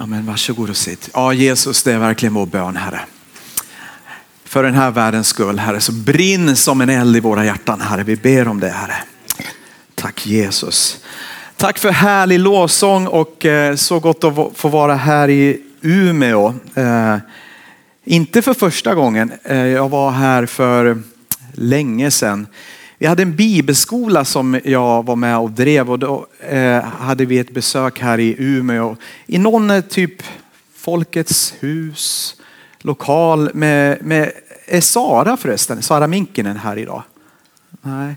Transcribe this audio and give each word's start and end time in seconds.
Amen. 0.00 0.26
Varsågod 0.26 0.70
och 0.70 0.76
sitt. 0.76 1.10
Ja, 1.14 1.32
Jesus, 1.32 1.82
det 1.82 1.92
är 1.92 1.98
verkligen 1.98 2.34
vår 2.34 2.46
bön, 2.46 2.76
Herre. 2.76 3.00
För 4.44 4.62
den 4.62 4.74
här 4.74 4.90
världens 4.90 5.28
skull, 5.28 5.58
Herre, 5.58 5.80
så 5.80 5.92
brinn 5.92 6.56
som 6.56 6.80
en 6.80 6.90
eld 6.90 7.16
i 7.16 7.20
våra 7.20 7.44
hjärtan, 7.44 7.80
Herre. 7.80 8.02
Vi 8.02 8.16
ber 8.16 8.48
om 8.48 8.60
det, 8.60 8.68
Herre. 8.68 8.94
Tack 9.94 10.26
Jesus. 10.26 11.04
Tack 11.56 11.78
för 11.78 11.90
härlig 11.90 12.38
lovsång 12.38 13.06
och 13.06 13.46
eh, 13.46 13.74
så 13.74 14.00
gott 14.00 14.24
att 14.24 14.34
få 14.54 14.68
vara 14.68 14.94
här 14.94 15.30
i 15.30 15.62
Umeå. 15.80 16.54
Eh, 16.74 17.16
inte 18.04 18.42
för 18.42 18.54
första 18.54 18.94
gången. 18.94 19.32
Eh, 19.44 19.56
jag 19.56 19.88
var 19.88 20.10
här 20.10 20.46
för 20.46 21.02
länge 21.52 22.10
sedan. 22.10 22.46
Vi 23.00 23.06
hade 23.06 23.22
en 23.22 23.36
bibelskola 23.36 24.24
som 24.24 24.60
jag 24.64 25.06
var 25.06 25.16
med 25.16 25.38
och 25.38 25.50
drev 25.50 25.90
och 25.90 25.98
då 25.98 26.26
eh, 26.40 26.82
hade 26.82 27.24
vi 27.24 27.38
ett 27.38 27.50
besök 27.50 28.00
här 28.00 28.20
i 28.20 28.34
Umeå. 28.38 28.96
I 29.26 29.38
någon 29.38 29.70
eh, 29.70 29.80
typ 29.80 30.22
Folkets 30.74 31.54
hus 31.60 32.34
lokal 32.78 33.50
med, 33.54 34.02
med 34.02 34.32
är 34.66 34.80
Sara 34.80 35.36
förresten, 35.36 35.82
Sara 35.82 36.06
Minkinen 36.06 36.56
här 36.56 36.78
idag? 36.78 37.02
Nej. 37.82 38.16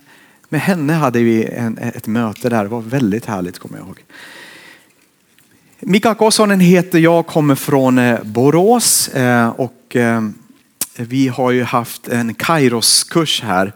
Med 0.49 0.61
henne 0.61 0.93
hade 0.93 1.19
vi 1.19 1.45
en, 1.45 1.77
ett 1.77 2.07
möte 2.07 2.49
där, 2.49 2.63
det 2.63 2.69
var 2.69 2.81
väldigt 2.81 3.25
härligt 3.25 3.59
kommer 3.59 3.77
jag 3.77 3.85
ihåg. 3.85 3.99
Mika 5.79 6.15
Kosonen 6.15 6.59
heter 6.59 6.99
jag, 6.99 7.27
kommer 7.27 7.55
från 7.55 7.97
eh, 7.97 8.23
Borås 8.23 9.09
och 9.55 9.95
vi 10.95 11.27
har 11.27 11.51
ju 11.51 11.63
haft 11.63 12.07
en 12.07 12.33
Kairos-kurs 12.33 13.41
här 13.41 13.73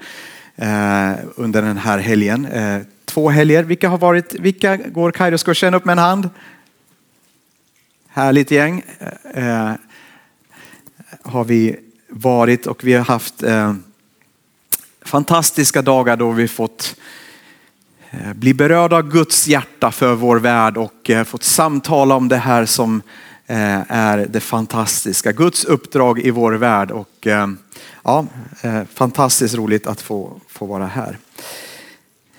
Eh, 0.58 1.14
under 1.36 1.62
den 1.62 1.78
här 1.78 1.98
helgen. 1.98 2.46
Eh, 2.46 2.82
två 3.06 3.30
helger. 3.30 3.64
Vilka 3.64 3.90
har 3.90 3.98
varit, 3.98 4.34
vilka 4.34 4.78
går 4.78 5.12
Kairos-kursen? 5.12 5.74
Upp 5.74 5.86
med 5.86 5.94
en 5.94 5.98
hand. 5.98 6.30
Härligt 8.08 8.52
gäng. 8.52 8.84
Eh, 9.34 9.72
har 11.24 11.44
vi 11.44 11.76
varit 12.10 12.68
och 12.68 12.84
vi 12.84 12.94
har 12.94 13.06
haft 13.06 13.44
fantastiska 15.06 15.82
dagar 15.82 16.18
då 16.18 16.32
vi 16.32 16.48
fått 16.48 16.96
bli 18.36 18.54
berörda 18.54 18.96
av 18.96 19.12
Guds 19.12 19.48
hjärta 19.48 19.92
för 19.92 20.16
vår 20.16 20.40
värld 20.40 20.78
och 20.78 21.12
fått 21.26 21.44
samtala 21.44 22.16
om 22.16 22.28
det 22.28 22.38
här 22.38 22.66
som 22.66 23.02
är 23.48 24.18
det 24.30 24.40
fantastiska. 24.40 25.32
Guds 25.32 25.66
uppdrag 25.66 26.20
i 26.20 26.30
vår 26.32 26.54
värld 26.54 26.92
och 26.92 27.28
ja, 28.06 28.26
eh, 28.62 28.82
fantastiskt 28.94 29.56
roligt 29.56 29.88
att 29.88 30.02
få, 30.02 30.42
få 30.48 30.66
vara 30.66 30.86
här. 30.86 31.18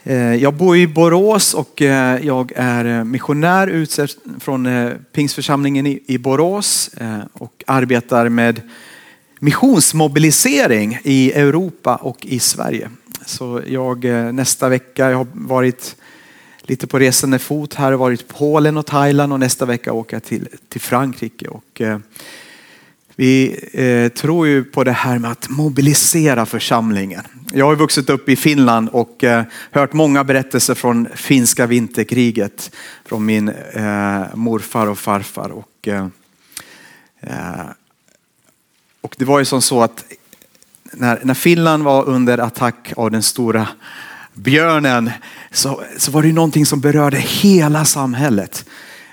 Eh, 0.03 0.34
jag 0.34 0.55
bor 0.55 0.77
i 0.77 0.86
Borås 0.86 1.55
och 1.55 1.83
eh, 1.83 2.27
jag 2.27 2.53
är 2.56 3.05
missionär 3.05 3.67
utsedd 3.67 4.11
från 4.41 4.69
Pingsförsamlingen 5.12 5.86
i 5.86 6.19
Borås 6.19 6.91
och 7.33 7.64
arbetar 7.67 8.28
med 8.28 8.61
missionsmobilisering 9.41 10.98
i 11.03 11.33
Europa 11.33 11.97
och 11.97 12.27
i 12.27 12.39
Sverige. 12.39 12.91
Så 13.27 13.62
jag 13.67 14.05
eh, 14.05 14.33
nästa 14.33 14.68
vecka, 14.68 15.11
jag 15.11 15.17
har 15.17 15.27
varit 15.33 15.96
lite 16.62 16.86
på 16.86 16.98
resande 16.98 17.39
fot 17.39 17.74
här, 17.74 17.92
varit 17.92 18.29
Polen 18.29 18.77
och 18.77 18.86
Thailand 18.86 19.33
och 19.33 19.41
nästa 19.41 19.64
vecka 19.64 19.92
åker 19.92 20.17
jag 20.17 20.24
till, 20.24 20.48
till 20.68 20.80
Frankrike. 20.80 21.48
Och, 21.48 21.80
eh, 21.80 21.98
vi 23.17 23.59
eh, 23.73 24.09
tror 24.09 24.47
ju 24.47 24.65
på 24.65 24.85
det 24.85 24.93
här 24.93 25.19
med 25.19 25.31
att 25.31 25.49
mobilisera 25.49 26.47
församlingen. 26.47 27.23
Jag 27.53 27.67
har 27.67 27.77
vuxit 27.77 28.11
upp 28.11 28.29
i 28.29 28.37
Finland 28.37 28.89
och 28.89 29.25
eh, 29.25 29.45
hört 29.71 29.93
många 29.93 30.25
berättelser 30.25 30.75
från 30.75 31.09
finska 31.15 31.67
vinterkriget 31.67 32.71
från 33.05 33.27
min 33.27 33.49
eh, 33.73 34.23
morfar 34.35 34.87
och 34.87 34.99
farfar. 34.99 35.51
Och, 35.51 35.89
eh, 35.89 36.07
eh, 37.21 37.67
och 39.01 39.15
det 39.19 39.25
var 39.25 39.39
ju 39.39 39.45
som 39.45 39.63
så 39.63 39.83
att 39.83 40.05
när, 40.93 41.21
när 41.23 41.35
Finland 41.35 41.83
var 41.83 42.09
under 42.09 42.39
attack 42.39 42.93
av 42.97 43.11
den 43.11 43.23
stora 43.23 43.69
björnen 44.35 45.11
så, 45.51 45.83
så 45.97 46.11
var 46.11 46.23
det 46.23 46.33
någonting 46.33 46.67
som 46.67 46.81
berörde 46.81 47.17
hela 47.17 47.85
samhället. 47.85 48.65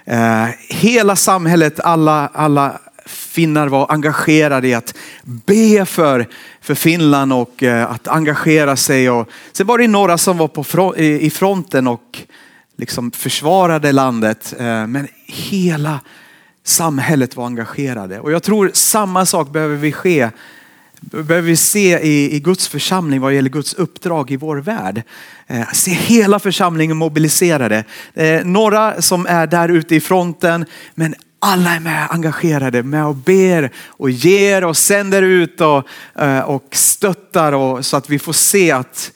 Eh, 0.05 0.47
hela 0.69 1.15
samhället, 1.15 1.79
alla, 1.79 2.27
alla 2.33 2.79
finnar 3.05 3.67
var 3.67 3.91
engagerade 3.91 4.67
i 4.67 4.73
att 4.73 4.95
be 5.23 5.85
för, 5.85 6.27
för 6.61 6.75
Finland 6.75 7.33
och 7.33 7.63
eh, 7.63 7.91
att 7.91 8.07
engagera 8.07 8.75
sig. 8.75 9.09
Och, 9.09 9.29
sen 9.51 9.67
var 9.67 9.77
det 9.77 9.87
några 9.87 10.17
som 10.17 10.37
var 10.37 10.47
på, 10.47 10.97
i 10.97 11.29
fronten 11.29 11.87
och 11.87 12.19
liksom 12.77 13.11
försvarade 13.11 13.91
landet. 13.91 14.53
Eh, 14.59 14.87
men 14.87 15.07
hela 15.25 15.99
samhället 16.63 17.35
var 17.35 17.45
engagerade. 17.45 18.19
Och 18.19 18.31
jag 18.31 18.43
tror 18.43 18.71
samma 18.73 19.25
sak 19.25 19.51
behöver 19.51 19.75
vi 19.75 19.91
ske 19.91 20.29
behöver 21.11 21.47
vi 21.47 21.55
se 21.55 21.99
i, 21.99 22.35
i 22.35 22.39
Guds 22.39 22.67
församling 22.67 23.21
vad 23.21 23.33
gäller 23.33 23.49
Guds 23.49 23.73
uppdrag 23.73 24.31
i 24.31 24.35
vår 24.35 24.57
värld. 24.57 25.03
Eh, 25.47 25.67
se 25.73 25.91
hela 25.91 26.39
församlingen 26.39 26.97
mobiliserade. 26.97 27.83
Eh, 28.13 28.45
några 28.45 29.01
som 29.01 29.25
är 29.25 29.47
där 29.47 29.69
ute 29.69 29.95
i 29.95 29.99
fronten, 29.99 30.65
men 30.95 31.15
alla 31.43 31.75
är 31.75 31.79
med 31.79 32.07
engagerade, 32.11 32.83
med 32.83 33.05
och 33.05 33.15
ber 33.15 33.71
och 33.87 34.09
ger 34.09 34.63
och 34.63 34.77
sänder 34.77 35.21
ut 35.21 35.61
och, 35.61 35.83
eh, 36.21 36.39
och 36.39 36.67
stöttar 36.71 37.53
och, 37.53 37.85
så 37.85 37.97
att 37.97 38.09
vi 38.09 38.19
får 38.19 38.33
se 38.33 38.71
att 38.71 39.11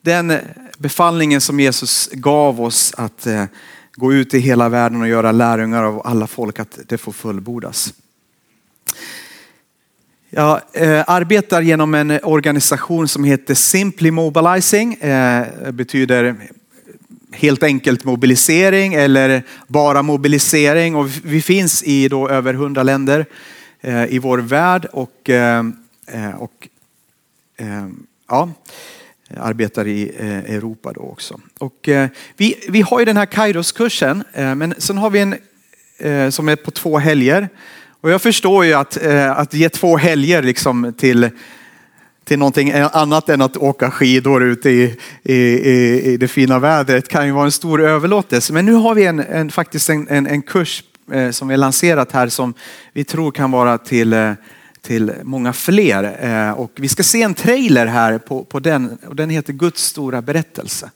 den 0.00 0.38
befallningen 0.78 1.40
som 1.40 1.60
Jesus 1.60 2.08
gav 2.12 2.60
oss 2.60 2.94
att 2.96 3.26
eh, 3.26 3.44
gå 3.92 4.12
ut 4.12 4.34
i 4.34 4.38
hela 4.38 4.68
världen 4.68 5.00
och 5.00 5.08
göra 5.08 5.32
lärjungar 5.32 5.82
av 5.82 6.06
alla 6.06 6.26
folk, 6.26 6.58
att 6.58 6.78
det 6.88 6.98
får 6.98 7.12
fullbordas. 7.12 7.94
Jag 10.30 10.60
eh, 10.72 11.04
arbetar 11.06 11.62
genom 11.62 11.94
en 11.94 12.18
organisation 12.22 13.08
som 13.08 13.24
heter 13.24 13.54
Simply 13.54 14.10
Mobilizing. 14.10 14.94
Eh, 14.94 15.46
betyder 15.70 16.36
helt 17.32 17.62
enkelt 17.62 18.04
mobilisering 18.04 18.94
eller 18.94 19.42
bara 19.66 20.02
mobilisering. 20.02 20.96
Och 20.96 21.08
vi 21.24 21.42
finns 21.42 21.82
i 21.82 22.08
då 22.08 22.28
över 22.28 22.54
hundra 22.54 22.82
länder 22.82 23.26
eh, 23.80 24.04
i 24.04 24.18
vår 24.18 24.38
värld 24.38 24.86
och, 24.92 25.30
eh, 25.30 25.64
eh, 26.06 26.34
och 26.38 26.68
ja, 28.28 28.50
arbetar 29.36 29.86
i 29.86 30.12
Europa 30.46 30.92
då 30.92 31.00
också. 31.00 31.40
Och 31.58 31.88
vi, 32.36 32.54
vi 32.68 32.80
har 32.80 32.98
ju 32.98 33.04
den 33.04 33.16
här 33.16 33.26
Kairos-kursen, 33.26 34.24
men 34.34 34.74
sen 34.78 34.98
har 34.98 35.10
vi 35.10 35.20
en 35.20 35.36
som 36.32 36.48
är 36.48 36.56
på 36.56 36.70
två 36.70 36.98
helger. 36.98 37.48
Och 38.00 38.10
jag 38.10 38.22
förstår 38.22 38.64
ju 38.64 38.72
att, 38.72 38.96
att 39.36 39.54
ge 39.54 39.68
två 39.68 39.96
helger 39.96 40.42
liksom 40.42 40.94
till, 40.98 41.30
till 42.24 42.38
någonting 42.38 42.72
annat 42.92 43.28
än 43.28 43.42
att 43.42 43.56
åka 43.56 43.90
skidor 43.90 44.42
ute 44.42 44.70
i, 44.70 44.96
i, 45.22 45.36
i, 46.12 46.16
det 46.16 46.28
fina 46.28 46.58
vädret 46.58 47.08
kan 47.08 47.26
ju 47.26 47.32
vara 47.32 47.44
en 47.44 47.52
stor 47.52 47.82
överlåtelse. 47.82 48.52
Men 48.52 48.66
nu 48.66 48.72
har 48.72 48.94
vi 48.94 49.06
en, 49.06 49.20
en 49.20 49.50
faktiskt 49.50 49.90
en, 49.90 50.08
en, 50.08 50.26
en 50.26 50.42
kurs 50.42 50.84
eh, 51.12 51.30
som 51.30 51.48
vi 51.48 51.56
lanserat 51.56 52.12
här 52.12 52.28
som 52.28 52.54
vi 52.92 53.04
tror 53.04 53.30
kan 53.32 53.50
vara 53.50 53.78
till, 53.78 54.12
eh, 54.12 54.32
till 54.80 55.12
många 55.22 55.52
fler. 55.52 56.16
Eh, 56.20 56.52
och 56.52 56.70
vi 56.74 56.88
ska 56.88 57.02
se 57.02 57.22
en 57.22 57.34
trailer 57.34 57.86
här 57.86 58.18
på, 58.18 58.44
på 58.44 58.60
den 58.60 58.98
och 59.08 59.16
den 59.16 59.30
heter 59.30 59.52
Guds 59.52 59.82
stora 59.82 60.22
berättelse. 60.22 60.90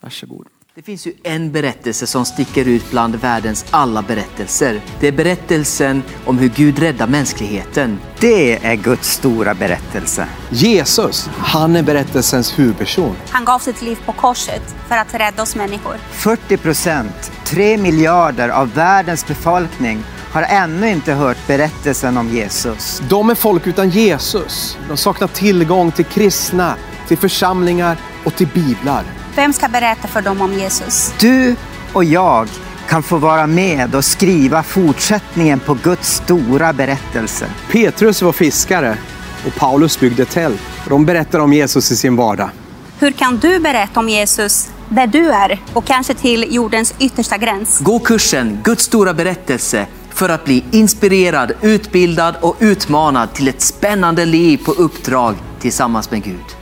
Varsågod. 0.00 0.46
Det 0.74 0.82
finns 0.82 1.06
ju 1.06 1.12
en 1.22 1.52
berättelse 1.52 2.06
som 2.06 2.24
sticker 2.24 2.68
ut 2.68 2.90
bland 2.90 3.14
världens 3.16 3.64
alla 3.70 4.02
berättelser. 4.02 4.80
Det 5.00 5.08
är 5.08 5.12
berättelsen 5.12 6.02
om 6.24 6.38
hur 6.38 6.48
Gud 6.48 6.78
räddar 6.78 7.06
mänskligheten. 7.06 7.98
Det 8.20 8.66
är 8.66 8.74
Guds 8.74 9.08
stora 9.08 9.54
berättelse. 9.54 10.28
Jesus, 10.50 11.30
han 11.38 11.76
är 11.76 11.82
berättelsens 11.82 12.58
huvudperson. 12.58 13.16
Han 13.30 13.44
gav 13.44 13.58
sitt 13.58 13.82
liv 13.82 13.98
på 14.06 14.12
korset 14.12 14.74
för 14.88 14.96
att 14.96 15.14
rädda 15.14 15.42
oss 15.42 15.56
människor. 15.56 15.96
40 16.10 16.56
procent, 16.56 17.32
3 17.44 17.76
miljarder 17.76 18.48
av 18.48 18.74
världens 18.74 19.26
befolkning 19.26 20.02
har 20.32 20.42
ännu 20.42 20.90
inte 20.90 21.12
hört 21.12 21.46
berättelsen 21.46 22.16
om 22.16 22.28
Jesus. 22.28 23.02
De 23.08 23.30
är 23.30 23.34
folk 23.34 23.66
utan 23.66 23.90
Jesus. 23.90 24.78
De 24.88 24.96
saknar 24.96 25.28
tillgång 25.28 25.92
till 25.92 26.04
kristna, 26.04 26.74
till 27.08 27.18
församlingar 27.18 27.96
och 28.24 28.34
till 28.34 28.48
biblar. 28.48 29.04
Vem 29.40 29.52
ska 29.52 29.68
berätta 29.68 30.08
för 30.08 30.22
dem 30.22 30.40
om 30.40 30.52
Jesus? 30.52 31.14
Du 31.20 31.56
och 31.92 32.04
jag 32.04 32.48
kan 32.88 33.02
få 33.02 33.16
vara 33.16 33.46
med 33.46 33.94
och 33.94 34.04
skriva 34.04 34.62
fortsättningen 34.62 35.60
på 35.60 35.74
Guds 35.74 36.14
stora 36.14 36.72
berättelse. 36.72 37.46
Petrus 37.70 38.22
var 38.22 38.32
fiskare 38.32 38.98
och 39.46 39.54
Paulus 39.54 40.00
byggde 40.00 40.24
tält. 40.24 40.60
De 40.88 41.06
berättar 41.06 41.38
om 41.38 41.52
Jesus 41.52 41.90
i 41.90 41.96
sin 41.96 42.16
vardag. 42.16 42.50
Hur 42.98 43.10
kan 43.12 43.38
du 43.38 43.60
berätta 43.60 44.00
om 44.00 44.08
Jesus 44.08 44.70
där 44.88 45.06
du 45.06 45.30
är 45.30 45.60
och 45.72 45.84
kanske 45.84 46.14
till 46.14 46.54
jordens 46.54 46.94
yttersta 46.98 47.38
gräns? 47.38 47.80
Gå 47.80 47.98
kursen 47.98 48.60
Guds 48.64 48.84
stora 48.84 49.14
berättelse 49.14 49.86
för 50.10 50.28
att 50.28 50.44
bli 50.44 50.64
inspirerad, 50.70 51.52
utbildad 51.60 52.36
och 52.40 52.56
utmanad 52.58 53.32
till 53.32 53.48
ett 53.48 53.60
spännande 53.60 54.24
liv 54.24 54.60
på 54.64 54.72
uppdrag 54.72 55.34
tillsammans 55.60 56.10
med 56.10 56.24
Gud. 56.24 56.59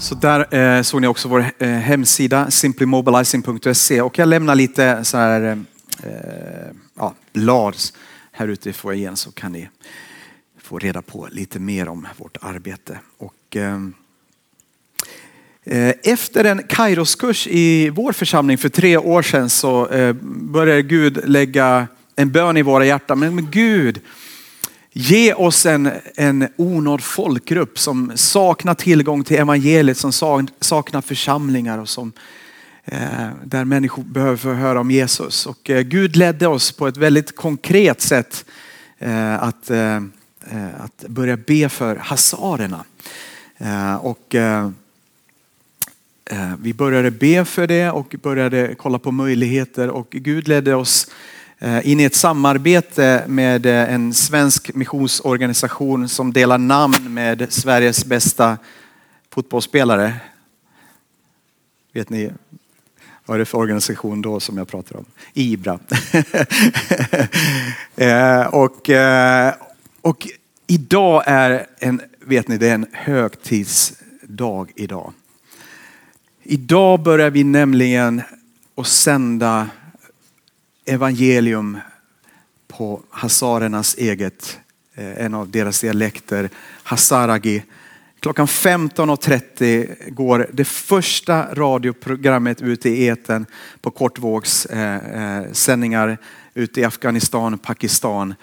Så 0.00 0.14
där 0.14 0.54
eh, 0.54 0.82
såg 0.82 1.00
ni 1.00 1.06
också 1.06 1.28
vår 1.28 1.44
eh, 1.58 1.68
hemsida 1.68 2.50
simplymobilizing.se 2.50 4.00
och 4.00 4.18
jag 4.18 4.28
lämnar 4.28 4.54
lite 4.54 5.04
så 5.04 5.16
här, 5.16 5.42
eh, 5.42 5.50
eh 6.10 6.70
ja, 6.96 7.14
blad 7.32 7.76
här 8.32 8.48
ute 8.48 8.70
i 8.70 8.72
foajén 8.72 9.16
så 9.16 9.32
kan 9.32 9.52
ni 9.52 9.68
få 10.62 10.78
reda 10.78 11.02
på 11.02 11.28
lite 11.30 11.58
mer 11.58 11.88
om 11.88 12.06
vårt 12.16 12.36
arbete. 12.40 12.98
Och, 13.18 13.56
eh, 13.56 13.78
eh, 15.64 15.94
efter 16.02 16.44
en 16.44 16.62
Kairoskurs 16.62 17.46
i 17.46 17.90
vår 17.90 18.12
församling 18.12 18.58
för 18.58 18.68
tre 18.68 18.96
år 18.96 19.22
sedan 19.22 19.50
så 19.50 19.88
eh, 19.88 20.12
började 20.22 20.82
Gud 20.82 21.28
lägga 21.28 21.86
en 22.16 22.30
bön 22.30 22.56
i 22.56 22.62
våra 22.62 22.84
hjärtan. 22.84 23.18
Men, 23.18 23.34
men 23.34 23.50
Gud, 23.50 24.00
Ge 25.00 25.34
oss 25.34 25.66
en, 25.66 25.90
en 26.16 26.48
onådd 26.56 27.02
folkgrupp 27.02 27.78
som 27.78 28.12
saknar 28.14 28.74
tillgång 28.74 29.24
till 29.24 29.36
evangeliet, 29.36 29.98
som 29.98 30.12
saknar 30.60 31.00
församlingar 31.00 31.78
och 31.78 31.88
som, 31.88 32.12
eh, 32.84 33.28
där 33.44 33.64
människor 33.64 34.02
behöver 34.02 34.36
få 34.36 34.52
höra 34.52 34.80
om 34.80 34.90
Jesus. 34.90 35.46
Och 35.46 35.70
eh, 35.70 35.80
Gud 35.80 36.16
ledde 36.16 36.46
oss 36.46 36.72
på 36.72 36.88
ett 36.88 36.96
väldigt 36.96 37.36
konkret 37.36 38.00
sätt 38.00 38.44
eh, 38.98 39.42
att, 39.42 39.70
eh, 39.70 39.96
eh 39.96 40.80
att 40.80 41.04
börja 41.08 41.36
be 41.36 41.68
för 41.68 41.96
hasarerna. 41.96 42.84
Eh, 43.58 43.94
och, 43.94 44.34
eh, 44.34 44.70
eh, 46.24 46.52
vi 46.62 46.74
började 46.74 47.10
be 47.10 47.44
för 47.44 47.66
det 47.66 47.90
och 47.90 48.14
började 48.22 48.74
kolla 48.78 48.98
på 48.98 49.10
möjligheter 49.10 49.88
och 49.88 50.10
Gud 50.10 50.48
ledde 50.48 50.74
oss 50.74 51.10
Eh, 51.60 51.90
in 51.90 52.00
i 52.00 52.04
ett 52.04 52.14
samarbete 52.14 53.24
med 53.26 53.66
eh, 53.66 53.94
en 53.94 54.14
svensk 54.14 54.74
missionsorganisation 54.74 56.08
som 56.08 56.32
delar 56.32 56.58
namn 56.58 57.14
med 57.14 57.46
Sveriges 57.52 58.04
bästa 58.04 58.58
fotbollsspelare. 59.30 60.14
Vet 61.92 62.10
ni 62.10 62.30
vad 63.24 63.34
är 63.34 63.38
det 63.38 63.44
för 63.44 63.58
organisation 63.58 64.22
då 64.22 64.40
som 64.40 64.58
jag 64.58 64.68
pratar 64.68 64.96
om? 64.96 65.04
IBRA. 65.34 65.78
Eh, 67.96 68.46
och, 68.46 68.90
och 70.00 70.28
idag 70.66 71.22
är 71.26 71.66
en, 71.78 72.00
vet 72.20 72.48
ni, 72.48 72.58
det 72.58 72.68
är 72.68 72.74
en 72.74 72.86
högtidsdag 72.92 74.72
idag. 74.74 75.12
Idag 76.42 77.02
börjar 77.02 77.30
vi 77.30 77.44
nämligen 77.44 78.22
att 78.76 78.86
sända 78.86 79.68
evangelium 80.88 81.78
på 82.68 83.02
hazarernas 83.10 83.94
eget, 83.98 84.58
eh, 84.94 85.24
en 85.24 85.34
av 85.34 85.50
deras 85.50 85.80
dialekter, 85.80 86.50
Hazaragi. 86.82 87.62
Klockan 88.20 88.46
15.30 88.46 90.10
går 90.10 90.50
det 90.52 90.64
första 90.64 91.54
radioprogrammet 91.54 92.62
ut 92.62 92.86
i 92.86 93.04
eten 93.04 93.46
på 93.80 93.90
kortvågssändningar 93.90 96.08
eh, 96.08 96.12
eh, 96.12 96.18
ute 96.54 96.80
i 96.80 96.84
Afghanistan 96.84 97.54
och 97.54 97.62
Pakistan. 97.62 98.34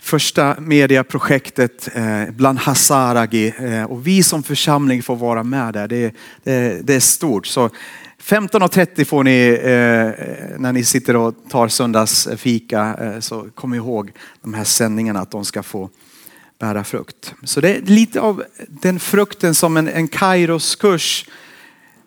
Första 0.00 0.56
mediaprojektet 0.60 1.88
bland 2.30 2.58
Hazaragi 2.58 3.52
och 3.88 4.06
vi 4.06 4.22
som 4.22 4.42
församling 4.42 5.02
får 5.02 5.16
vara 5.16 5.42
med 5.42 5.74
där. 5.74 5.88
Det, 5.88 6.14
det, 6.42 6.86
det 6.86 6.94
är 6.94 7.00
stort. 7.00 7.46
Så 7.46 7.70
15.30 8.22 9.04
får 9.04 9.24
ni, 9.24 9.48
eh, 9.62 10.58
när 10.58 10.72
ni 10.72 10.84
sitter 10.84 11.16
och 11.16 11.34
tar 11.48 11.68
söndagsfika, 11.68 12.96
eh, 13.00 13.20
så 13.20 13.46
kom 13.54 13.74
ihåg 13.74 14.12
de 14.42 14.54
här 14.54 14.64
sändningarna, 14.64 15.20
att 15.20 15.30
de 15.30 15.44
ska 15.44 15.62
få 15.62 15.90
bära 16.58 16.84
frukt. 16.84 17.34
Så 17.42 17.60
det 17.60 17.76
är 17.76 17.82
lite 17.82 18.20
av 18.20 18.44
den 18.68 19.00
frukten 19.00 19.54
som 19.54 19.76
en, 19.76 19.88
en 19.88 20.08
Kairos-kurs, 20.08 21.26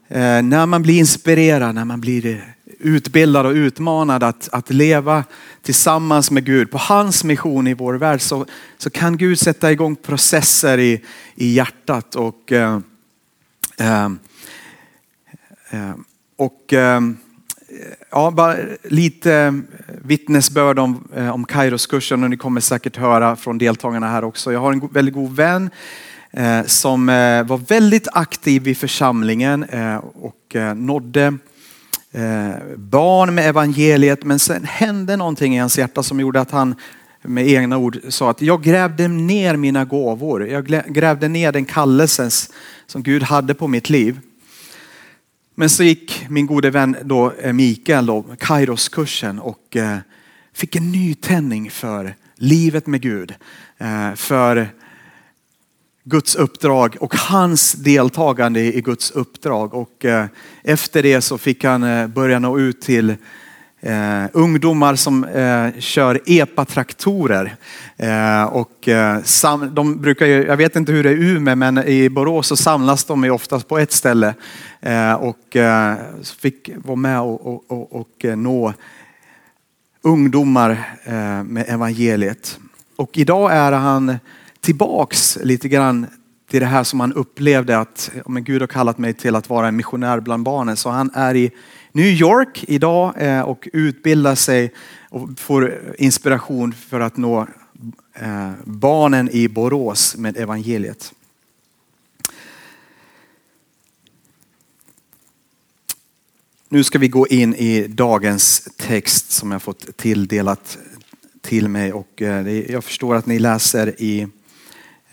eh, 0.08 0.42
när 0.42 0.66
man 0.66 0.82
blir 0.82 1.00
inspirerad, 1.00 1.76
när 1.76 1.86
man 1.86 2.02
blir 2.02 2.56
utbildad 2.80 3.46
och 3.46 3.54
utmanad 3.54 4.24
att, 4.24 4.50
att 4.52 4.70
leva 4.70 5.24
tillsammans 5.62 6.32
med 6.32 6.46
Gud 6.46 6.72
på 6.72 6.78
hans 6.78 7.24
mission 7.24 7.68
i 7.68 7.74
vår 7.74 7.94
värld 7.94 8.22
så, 8.22 8.46
så 8.78 8.90
kan 8.90 9.18
Gud 9.18 9.40
sätta 9.40 9.72
igång 9.72 9.96
processer 9.96 10.78
i, 10.78 11.02
i 11.36 11.54
hjärtat 11.54 12.16
och 12.16 12.52
eh, 12.52 12.80
eh, 13.78 14.04
eh 14.04 14.10
Eh, 15.72 15.94
och 16.38 16.74
ehm, 16.74 17.18
ja, 18.12 18.32
bara 18.32 18.56
lite 18.84 19.62
vittnesbörd 20.02 20.80
om, 20.80 21.08
eh, 21.16 21.30
om 21.30 21.46
Kairos-kursen 21.46 22.24
och 22.24 22.30
ni 22.30 22.38
kommer 22.38 22.62
säkert 22.62 22.98
höra 22.98 23.36
från 23.36 23.58
deltagarna 23.58 24.08
här 24.08 24.24
också. 24.24 24.52
Jag 24.52 24.60
har 24.60 24.74
en 24.74 24.88
väldigt 24.88 25.14
god 25.14 25.36
vän 25.36 25.70
eh, 26.32 26.64
som 26.66 27.06
var 27.48 27.58
väldigt 27.58 28.08
aktiv 28.14 28.68
i 28.68 28.76
församlingen 28.76 29.66
och 30.14 30.56
nådde 30.76 31.38
barn 32.76 33.36
med 33.36 33.50
evangeliet. 33.50 34.24
Men 34.24 34.40
sen 34.40 34.66
hände 34.66 35.18
någonting 35.18 35.56
i 35.56 35.60
hans 35.60 35.78
hjärta 35.78 36.04
som 36.04 36.20
gjorde 36.20 36.42
att 36.42 36.52
han 36.52 36.76
med 37.22 37.48
egna 37.48 37.78
ord 37.78 38.00
sa 38.10 38.30
att 38.30 38.42
jag 38.42 38.64
grävde 38.64 39.08
ner 39.08 39.56
mina 39.56 39.86
gåvor. 39.86 40.48
Jag 40.48 40.66
grävde 40.88 41.28
ner 41.28 41.52
den 41.52 41.66
kallelsen 41.66 42.30
som 42.88 43.04
Gud 43.04 43.24
hade 43.24 43.54
på 43.54 43.68
mitt 43.68 43.90
liv. 43.90 44.20
Men 45.62 45.70
så 45.70 45.84
gick 45.84 46.26
min 46.30 46.46
gode 46.46 46.70
vän 46.70 46.98
då, 47.04 47.32
eh, 47.32 47.54
Mikael 47.54 48.06
då, 48.06 48.26
Kairos-kursen 48.40 49.40
och 49.40 49.76
eh, 49.76 49.98
fick 50.54 50.76
en 50.76 50.92
nytändning 50.92 51.72
för 51.72 52.16
livet 52.36 52.88
med 52.88 53.02
Gud. 53.02 53.34
Eh, 53.78 54.14
för 54.16 54.70
Guds 56.04 56.36
uppdrag 56.36 56.98
och 57.00 57.16
hans 57.16 57.74
deltagande 57.74 58.62
i 58.62 58.82
Guds 58.82 59.12
uppdrag. 59.12 59.74
Och 59.74 60.06
efter 60.64 61.04
det 61.04 61.22
så 61.22 61.38
fick 61.38 61.64
han 61.64 62.12
börja 62.14 62.40
nå 62.40 62.60
ut 62.60 62.82
till 62.82 63.16
Eh, 63.84 64.26
ungdomar 64.34 64.96
som 64.96 65.24
eh, 65.24 65.80
kör 65.80 66.20
EPA-traktorer. 66.26 67.56
Eh, 67.98 68.44
och, 68.44 68.88
eh, 68.88 69.22
sam, 69.24 69.76
de 69.76 70.02
brukar 70.02 70.26
ju, 70.26 70.46
jag 70.46 70.58
vet 70.58 70.76
inte 70.76 70.92
hur 70.92 71.04
det 71.04 71.10
är 71.10 71.18
i 71.18 71.30
Umeå, 71.30 71.56
men 71.56 71.78
i 71.78 72.10
Borås 72.10 72.48
så 72.48 72.56
samlas 72.56 73.04
de 73.04 73.24
ju 73.24 73.32
oftast 73.32 73.68
på 73.68 73.78
ett 73.78 73.92
ställe. 73.92 74.34
Eh, 74.82 75.14
och 75.14 75.56
eh, 75.56 75.96
fick 76.40 76.70
vara 76.76 76.96
med 76.96 77.22
och, 77.22 77.48
och, 77.48 77.64
och, 77.72 77.96
och 78.02 78.26
eh, 78.26 78.36
nå 78.36 78.74
ungdomar 80.02 80.72
eh, 81.04 81.44
med 81.44 81.66
evangeliet. 81.68 82.60
Och 82.96 83.18
idag 83.18 83.54
är 83.54 83.72
han 83.72 84.18
tillbaks 84.60 85.38
lite 85.44 85.68
grann 85.68 86.08
till 86.52 86.60
det 86.60 86.66
här 86.66 86.84
som 86.84 87.00
han 87.00 87.14
upplevde 87.14 87.78
att 87.78 88.12
men 88.26 88.44
Gud 88.44 88.62
har 88.62 88.68
kallat 88.68 88.98
mig 88.98 89.14
till 89.14 89.36
att 89.36 89.50
vara 89.50 89.68
en 89.68 89.76
missionär 89.76 90.20
bland 90.20 90.44
barnen. 90.44 90.78
Så 90.78 90.90
han 90.90 91.12
är 91.14 91.36
i 91.36 91.52
New 91.92 92.06
York 92.06 92.66
idag 92.68 93.14
eh, 93.18 93.42
och 93.42 93.70
utbildar 93.74 94.36
sig 94.36 94.74
och 95.10 95.40
får 95.40 95.82
inspiration 95.98 96.74
för 96.74 97.00
att 97.00 97.18
nå 97.18 97.48
eh, 98.14 98.52
barnen 98.64 99.30
i 99.32 99.48
Borås 99.48 100.18
med 100.18 100.38
evangeliet. 100.38 101.14
Nu 106.70 106.84
ska 106.84 107.00
vi 107.00 107.08
gå 107.08 107.28
in 107.28 107.56
i 107.56 107.88
dagens 107.88 108.70
text 108.78 109.32
som 109.32 109.52
jag 109.52 109.62
fått 109.62 109.98
tilldelat 109.98 110.78
till 111.42 111.68
mig 111.68 111.94
och 111.94 112.22
eh, 112.22 112.72
jag 112.72 112.84
förstår 112.84 113.16
att 113.16 113.26
ni 113.26 113.40
läser 113.40 114.02
i 114.02 114.28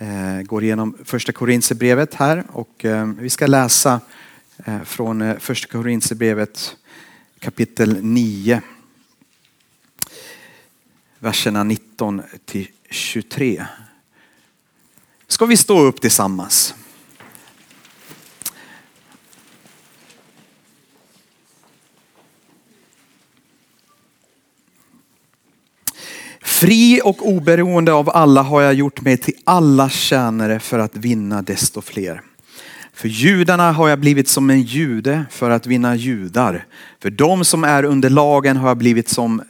Eh, 0.00 0.42
går 0.42 0.64
igenom 0.64 0.96
första 1.04 1.32
Korinthierbrevet 1.32 2.14
här 2.14 2.44
och 2.52 2.84
eh, 2.84 3.06
vi 3.06 3.30
ska 3.30 3.46
läsa 3.46 4.00
eh, 4.64 4.82
från 4.82 5.40
första 5.40 5.68
Korinthierbrevet 5.68 6.76
kapitel 7.38 8.04
9. 8.04 8.62
Verserna 11.18 11.64
19 11.64 12.22
till 12.44 12.68
23. 12.90 13.66
Ska 15.26 15.46
vi 15.46 15.56
stå 15.56 15.80
upp 15.80 16.00
tillsammans? 16.00 16.74
Fri 26.60 27.00
och 27.04 27.28
oberoende 27.28 27.92
av 27.92 28.10
alla 28.10 28.42
har 28.42 28.62
jag 28.62 28.74
gjort 28.74 29.00
mig 29.00 29.16
till 29.16 29.34
alla 29.44 29.88
tjänare 29.88 30.58
för 30.58 30.78
att 30.78 30.96
vinna 30.96 31.42
desto 31.42 31.80
fler. 31.80 32.22
För 32.94 33.08
judarna 33.08 33.72
har 33.72 33.88
jag 33.88 33.98
blivit 33.98 34.28
som 34.28 34.50
en 34.50 34.62
jude 34.62 35.24
för 35.30 35.50
att 35.50 35.66
vinna 35.66 35.96
judar. 35.96 36.66
För 37.02 37.10
de 37.10 37.44
som 37.44 37.64
är 37.64 37.84
under 37.84 38.10
lagen 38.10 38.56
har 38.56 38.68
jag 38.68 38.76
blivit 38.76 39.08
som 39.08 39.42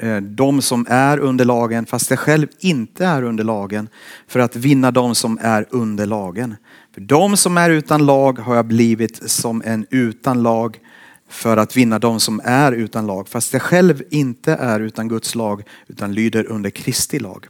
eh, 0.00 0.16
de 0.16 0.62
som 0.62 0.86
är 0.88 1.18
under 1.18 1.44
lagen 1.44 1.86
fast 1.86 2.10
jag 2.10 2.18
själv 2.18 2.46
inte 2.60 3.06
är 3.06 3.22
under 3.22 3.44
lagen 3.44 3.88
för 4.28 4.40
att 4.40 4.56
vinna 4.56 4.90
de 4.90 5.14
som 5.14 5.38
är 5.42 5.66
under 5.70 6.06
lagen. 6.06 6.56
För 6.94 7.00
de 7.00 7.36
som 7.36 7.58
är 7.58 7.70
utan 7.70 8.06
lag 8.06 8.38
har 8.38 8.56
jag 8.56 8.66
blivit 8.66 9.30
som 9.30 9.62
en 9.64 9.86
utan 9.90 10.42
lag 10.42 10.78
för 11.28 11.56
att 11.56 11.76
vinna 11.76 11.98
de 11.98 12.20
som 12.20 12.40
är 12.44 12.72
utan 12.72 13.06
lag 13.06 13.28
fast 13.28 13.52
jag 13.52 13.62
själv 13.62 14.02
inte 14.10 14.52
är 14.52 14.80
utan 14.80 15.08
Guds 15.08 15.34
lag 15.34 15.62
utan 15.86 16.14
lyder 16.14 16.46
under 16.46 16.70
Kristi 16.70 17.18
lag. 17.18 17.46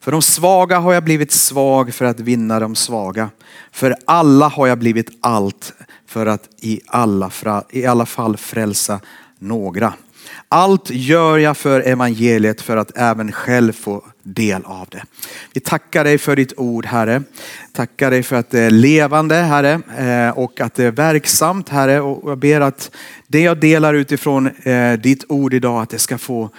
För 0.00 0.12
de 0.12 0.22
svaga 0.22 0.78
har 0.78 0.92
jag 0.92 1.04
blivit 1.04 1.32
svag 1.32 1.94
för 1.94 2.04
att 2.04 2.20
vinna 2.20 2.60
de 2.60 2.74
svaga. 2.74 3.30
För 3.72 3.96
alla 4.04 4.48
har 4.48 4.66
jag 4.66 4.78
blivit 4.78 5.10
allt 5.20 5.72
för 6.06 6.26
att 6.26 6.48
i 6.60 6.80
alla, 6.86 7.30
i 7.70 7.86
alla 7.86 8.06
fall 8.06 8.36
frälsa 8.36 9.00
några. 9.38 9.94
Allt 10.54 10.90
gör 10.90 11.38
jag 11.38 11.56
för 11.56 11.80
evangeliet 11.80 12.60
för 12.60 12.76
att 12.76 12.96
även 12.96 13.32
själv 13.32 13.72
få 13.72 14.04
del 14.22 14.64
av 14.64 14.88
det. 14.90 15.02
Vi 15.52 15.60
tackar 15.60 16.04
dig 16.04 16.18
för 16.18 16.36
ditt 16.36 16.52
ord 16.56 16.86
Herre. 16.86 17.22
Tackar 17.72 18.10
dig 18.10 18.22
för 18.22 18.36
att 18.36 18.50
det 18.50 18.60
är 18.60 18.70
levande 18.70 19.34
Herre 19.34 19.80
eh, 19.98 20.38
och 20.38 20.60
att 20.60 20.74
det 20.74 20.84
är 20.84 20.90
verksamt 20.90 21.68
Herre. 21.68 22.00
Och 22.00 22.30
jag 22.30 22.38
ber 22.38 22.60
att 22.60 22.90
det 23.26 23.40
jag 23.40 23.60
delar 23.60 23.94
utifrån 23.94 24.46
eh, 24.46 24.92
ditt 24.92 25.24
ord 25.28 25.54
idag 25.54 25.82
att 25.82 25.90
det 25.90 25.98
ska 25.98 26.18
få 26.18 26.50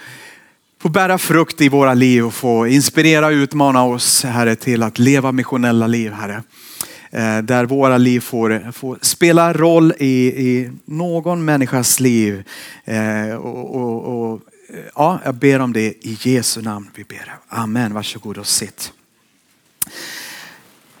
få 0.82 0.88
bära 0.88 1.18
frukt 1.18 1.60
i 1.60 1.68
våra 1.68 1.94
liv 1.94 2.26
och 2.26 2.34
få 2.34 2.66
inspirera 2.66 3.26
och 3.26 3.32
utmana 3.32 3.84
oss 3.84 4.24
Herre 4.24 4.56
till 4.56 4.82
att 4.82 4.98
leva 4.98 5.32
missionella 5.32 5.86
liv 5.86 6.12
Herre. 6.12 6.42
Eh, 7.14 7.38
där 7.38 7.64
våra 7.64 7.98
liv 7.98 8.20
får, 8.20 8.72
får 8.72 8.98
spela 9.02 9.52
roll 9.52 9.92
i, 9.98 10.26
i 10.26 10.70
någon 10.84 11.44
människas 11.44 12.00
liv. 12.00 12.44
Eh, 12.84 13.34
och, 13.34 13.74
och, 13.74 14.32
och, 14.32 14.40
eh, 14.68 14.80
ja, 14.94 15.18
jag 15.24 15.34
ber 15.34 15.60
om 15.60 15.72
det 15.72 15.80
i 15.80 16.18
Jesu 16.20 16.62
namn. 16.62 16.90
Vi 16.94 17.04
ber. 17.04 17.34
Amen. 17.48 17.94
Varsågod 17.94 18.38
och 18.38 18.46
sitt. 18.46 18.92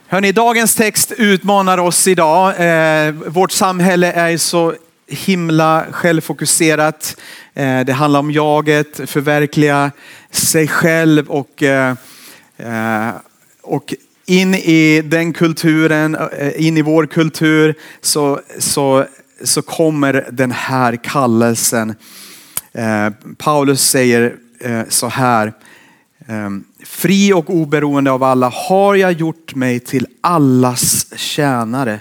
Hörrni, 0.06 0.32
dagens 0.32 0.74
text 0.74 1.12
utmanar 1.12 1.78
oss 1.78 2.06
idag. 2.06 2.54
Eh, 2.58 3.12
vårt 3.12 3.52
samhälle 3.52 4.12
är 4.12 4.36
så 4.36 4.74
himla 5.06 5.86
självfokuserat. 5.90 7.16
Eh, 7.54 7.80
det 7.80 7.92
handlar 7.92 8.20
om 8.20 8.30
jaget, 8.30 9.10
förverkliga 9.10 9.90
sig 10.30 10.68
själv 10.68 11.28
och, 11.28 11.62
eh, 11.62 11.96
eh 12.56 13.10
och 13.62 13.94
in 14.26 14.54
i 14.54 15.02
den 15.04 15.32
kulturen, 15.32 16.14
eh, 16.14 16.66
in 16.66 16.76
i 16.76 16.82
vår 16.82 17.06
kultur 17.06 17.74
så, 18.00 18.40
så, 18.58 19.06
så 19.44 19.62
kommer 19.62 20.28
den 20.32 20.50
här 20.50 20.96
kallelsen. 20.96 21.94
Eh, 22.72 23.10
Paulus 23.38 23.90
säger 23.90 24.36
eh, 24.60 24.82
så 24.88 25.08
här, 25.08 25.52
fri 26.84 27.32
och 27.32 27.50
oberoende 27.50 28.10
av 28.10 28.22
alla 28.22 28.48
har 28.48 28.94
jag 28.94 29.12
gjort 29.12 29.54
mig 29.54 29.80
till 29.80 30.06
allas 30.20 31.06
tjänare 31.16 32.00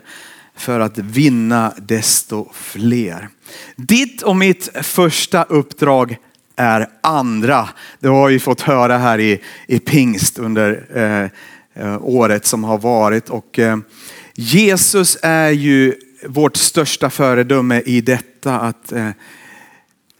för 0.55 0.79
att 0.79 0.97
vinna 0.97 1.73
desto 1.77 2.49
fler. 2.53 3.29
Ditt 3.75 4.21
och 4.21 4.35
mitt 4.35 4.69
första 4.81 5.43
uppdrag 5.43 6.17
är 6.55 6.87
andra. 7.01 7.69
Det 7.99 8.07
har 8.07 8.29
vi 8.29 8.39
fått 8.39 8.61
höra 8.61 8.97
här 8.97 9.19
i, 9.19 9.41
i 9.67 9.79
pingst 9.79 10.39
under 10.39 10.97
eh, 10.97 11.29
Eh, 11.75 11.97
året 12.01 12.45
som 12.45 12.63
har 12.63 12.77
varit. 12.77 13.29
Och, 13.29 13.59
eh, 13.59 13.77
Jesus 14.35 15.17
är 15.21 15.49
ju 15.49 15.93
vårt 16.27 16.57
största 16.57 17.09
föredöme 17.09 17.81
i 17.85 18.01
detta 18.01 18.59
att 18.59 18.91
eh, 18.91 19.09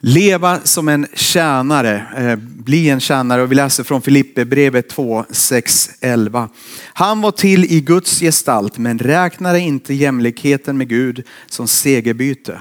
Leva 0.05 0.60
som 0.63 0.88
en 0.88 1.07
tjänare, 1.13 2.38
bli 2.41 2.89
en 2.89 3.00
tjänare. 3.00 3.41
Och 3.41 3.51
vi 3.51 3.55
läser 3.55 3.83
från 3.83 4.01
Filippe 4.01 4.45
brevet 4.45 4.89
2, 4.89 5.25
6, 5.29 5.89
11. 6.01 6.50
Han 6.93 7.22
var 7.22 7.31
till 7.31 7.65
i 7.65 7.81
Guds 7.81 8.19
gestalt 8.19 8.77
men 8.77 9.00
räknade 9.00 9.60
inte 9.60 9.93
jämlikheten 9.93 10.77
med 10.77 10.89
Gud 10.89 11.24
som 11.48 11.67
segerbyte. 11.67 12.60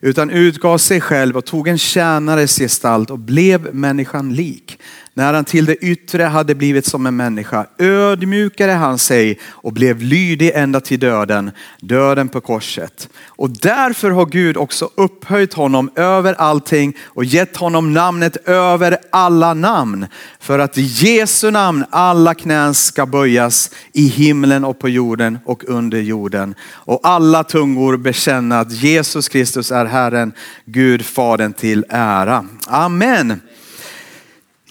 Utan 0.00 0.30
utgav 0.30 0.78
sig 0.78 1.00
själv 1.00 1.36
och 1.36 1.44
tog 1.44 1.68
en 1.68 1.78
tjänares 1.78 2.58
gestalt 2.58 3.10
och 3.10 3.18
blev 3.18 3.74
människan 3.74 4.34
lik. 4.34 4.78
När 5.14 5.34
han 5.34 5.44
till 5.44 5.64
det 5.64 5.76
yttre 5.76 6.22
hade 6.22 6.54
blivit 6.54 6.86
som 6.86 7.06
en 7.06 7.16
människa 7.16 7.66
ödmjukade 7.78 8.72
han 8.72 8.98
sig 8.98 9.38
och 9.44 9.72
blev 9.72 10.02
lydig 10.02 10.52
ända 10.54 10.80
till 10.80 11.00
döden, 11.00 11.50
döden 11.80 12.28
på 12.28 12.40
korset. 12.40 13.08
Och 13.26 13.50
därför 13.50 14.10
har 14.10 14.26
Gud 14.26 14.56
också 14.56 14.90
upphöjt 14.94 15.54
honom 15.54 15.90
över 15.94 16.34
allting 16.34 16.96
och 17.06 17.24
gett 17.24 17.56
honom 17.56 17.92
namnet 17.92 18.36
över 18.48 18.98
alla 19.10 19.54
namn. 19.54 20.06
För 20.40 20.58
att 20.58 20.78
i 20.78 20.82
Jesu 20.82 21.50
namn 21.50 21.84
alla 21.90 22.34
knän 22.34 22.74
ska 22.74 23.06
böjas 23.06 23.70
i 23.92 24.06
himlen 24.06 24.64
och 24.64 24.78
på 24.78 24.88
jorden 24.88 25.38
och 25.44 25.64
under 25.68 26.00
jorden. 26.00 26.54
Och 26.70 27.00
alla 27.02 27.44
tungor 27.44 27.96
bekänna 27.96 28.60
att 28.60 28.72
Jesus 28.72 29.28
Kristus 29.28 29.72
är 29.72 29.84
Herren, 29.86 30.32
Gud 30.64 31.06
Fadern 31.06 31.52
till 31.52 31.84
ära. 31.88 32.44
Amen. 32.66 33.40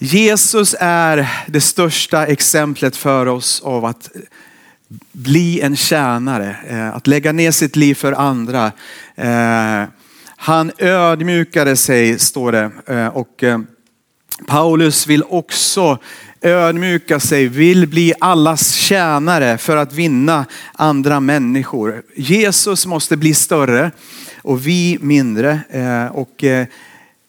Jesus 0.02 0.74
är 0.80 1.28
det 1.46 1.60
största 1.60 2.26
exemplet 2.26 2.96
för 2.96 3.26
oss 3.26 3.60
av 3.60 3.84
att 3.84 4.10
bli 5.12 5.60
en 5.60 5.76
tjänare, 5.76 6.56
eh, 6.68 6.96
att 6.96 7.06
lägga 7.06 7.32
ner 7.32 7.50
sitt 7.50 7.76
liv 7.76 7.94
för 7.94 8.12
andra. 8.12 8.72
Eh, 9.14 9.84
han 10.36 10.72
ödmjukade 10.78 11.76
sig, 11.76 12.18
står 12.18 12.52
det. 12.52 12.70
Eh, 12.86 13.06
och 13.06 13.44
Paulus 14.46 15.06
vill 15.06 15.22
också 15.28 15.98
ödmjuka 16.40 17.20
sig, 17.20 17.48
vill 17.48 17.88
bli 17.88 18.14
allas 18.20 18.72
tjänare 18.72 19.58
för 19.58 19.76
att 19.76 19.92
vinna 19.92 20.46
andra 20.72 21.20
människor. 21.20 22.02
Jesus 22.16 22.86
måste 22.86 23.16
bli 23.16 23.34
större 23.34 23.90
och 24.42 24.66
vi 24.66 24.98
mindre. 25.00 25.60
Och 26.12 26.44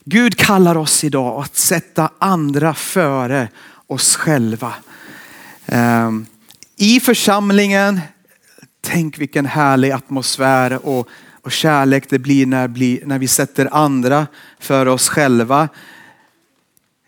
Gud 0.05 0.37
kallar 0.37 0.77
oss 0.77 1.03
idag 1.03 1.41
att 1.41 1.55
sätta 1.55 2.09
andra 2.19 2.73
före 2.73 3.47
oss 3.87 4.15
själva. 4.15 4.73
Ehm, 5.65 6.25
I 6.77 6.99
församlingen, 6.99 7.99
tänk 8.81 9.19
vilken 9.19 9.45
härlig 9.45 9.91
atmosfär 9.91 10.85
och, 10.87 11.07
och 11.41 11.51
kärlek 11.51 12.09
det 12.09 12.19
blir 12.19 12.45
när, 12.45 13.05
när 13.05 13.19
vi 13.19 13.27
sätter 13.27 13.69
andra 13.71 14.27
före 14.59 14.91
oss 14.91 15.09
själva. 15.09 15.69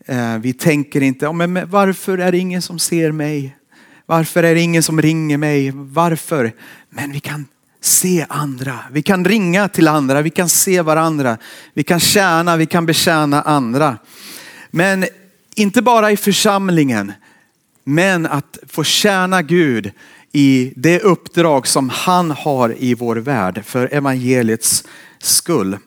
Ehm, 0.05 0.41
vi 0.41 0.53
tänker 0.53 1.01
inte, 1.01 1.33
men 1.33 1.69
varför 1.69 2.17
är 2.17 2.31
det 2.31 2.37
ingen 2.37 2.61
som 2.61 2.79
ser 2.79 3.11
mig? 3.11 3.57
Varför 4.05 4.43
är 4.43 4.55
det 4.55 4.61
ingen 4.61 4.83
som 4.83 5.01
ringer 5.01 5.37
mig? 5.37 5.71
Varför? 5.75 6.51
Men 6.89 7.11
vi 7.11 7.19
kan 7.19 7.45
se 7.85 8.25
andra. 8.29 8.79
Vi 8.91 9.01
kan 9.01 9.25
ringa 9.25 9.67
till 9.67 9.87
andra, 9.87 10.21
vi 10.21 10.29
kan 10.29 10.49
se 10.49 10.81
varandra. 10.81 11.37
Vi 11.73 11.83
kan 11.83 11.99
tjäna, 11.99 12.57
vi 12.57 12.65
kan 12.65 12.85
betjäna 12.85 13.41
andra. 13.41 13.97
Men 14.71 15.05
inte 15.55 15.81
bara 15.81 16.11
i 16.11 16.17
församlingen, 16.17 17.11
men 17.83 18.25
att 18.25 18.57
få 18.67 18.83
tjäna 18.83 19.41
Gud 19.41 19.91
i 20.31 20.73
det 20.75 20.99
uppdrag 20.99 21.67
som 21.67 21.89
han 21.89 22.31
har 22.31 22.75
i 22.79 22.93
vår 22.93 23.15
värld 23.15 23.63
för 23.65 23.93
evangeliets 23.93 24.83
skull. 25.19 25.77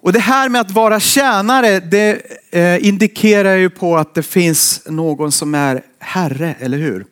Och 0.00 0.12
det 0.12 0.20
här 0.20 0.48
med 0.48 0.60
att 0.60 0.70
vara 0.70 1.00
tjänare, 1.00 1.80
det 1.80 2.22
eh, 2.50 2.86
indikerar 2.86 3.54
ju 3.54 3.70
på 3.70 3.96
att 3.96 4.14
det 4.14 4.22
finns 4.22 4.82
någon 4.86 5.32
som 5.32 5.54
är 5.54 5.82
herre, 5.98 6.54
eller 6.60 6.78
hur? 6.78 7.06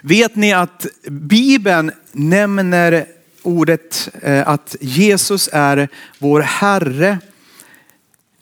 Vet 0.00 0.36
ni 0.36 0.52
att 0.52 0.86
Bibeln 1.08 1.92
nämner 2.12 3.06
ordet 3.42 4.08
eh, 4.22 4.48
att 4.48 4.76
Jesus 4.80 5.48
är 5.52 5.88
vår 6.18 6.40
Herre 6.40 7.18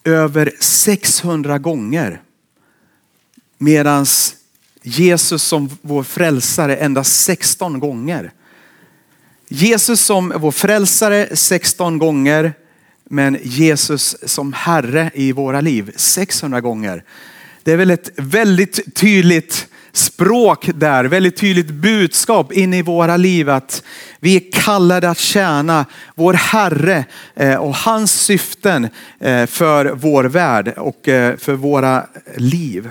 över 0.03 0.51
600 0.59 1.59
gånger. 1.59 2.21
Medan 3.57 4.05
Jesus 4.81 5.43
som 5.43 5.69
vår 5.81 6.03
frälsare 6.03 6.75
endast 6.75 7.23
16 7.23 7.79
gånger. 7.79 8.31
Jesus 9.47 10.01
som 10.01 10.33
vår 10.35 10.51
frälsare 10.51 11.35
16 11.35 11.97
gånger, 11.97 12.53
men 13.03 13.37
Jesus 13.43 14.15
som 14.25 14.53
Herre 14.53 15.11
i 15.13 15.31
våra 15.31 15.61
liv 15.61 15.91
600 15.95 16.61
gånger. 16.61 17.03
Det 17.63 17.71
är 17.71 17.77
väl 17.77 17.91
ett 17.91 18.09
väldigt 18.15 18.95
tydligt 18.95 19.67
språk 19.93 20.69
där, 20.75 21.05
väldigt 21.05 21.37
tydligt 21.37 21.71
budskap 21.71 22.51
in 22.51 22.73
i 22.73 22.81
våra 22.81 23.17
liv 23.17 23.49
att 23.49 23.83
vi 24.19 24.35
är 24.35 24.51
kallade 24.51 25.09
att 25.09 25.17
tjäna 25.17 25.85
vår 26.15 26.33
Herre 26.33 27.05
eh, 27.35 27.55
och 27.55 27.75
hans 27.75 28.11
syften 28.11 28.89
eh, 29.19 29.45
för 29.45 29.85
vår 29.85 30.23
värld 30.23 30.73
och 30.77 31.07
eh, 31.07 31.37
för 31.37 31.53
våra 31.53 32.05
liv. 32.35 32.89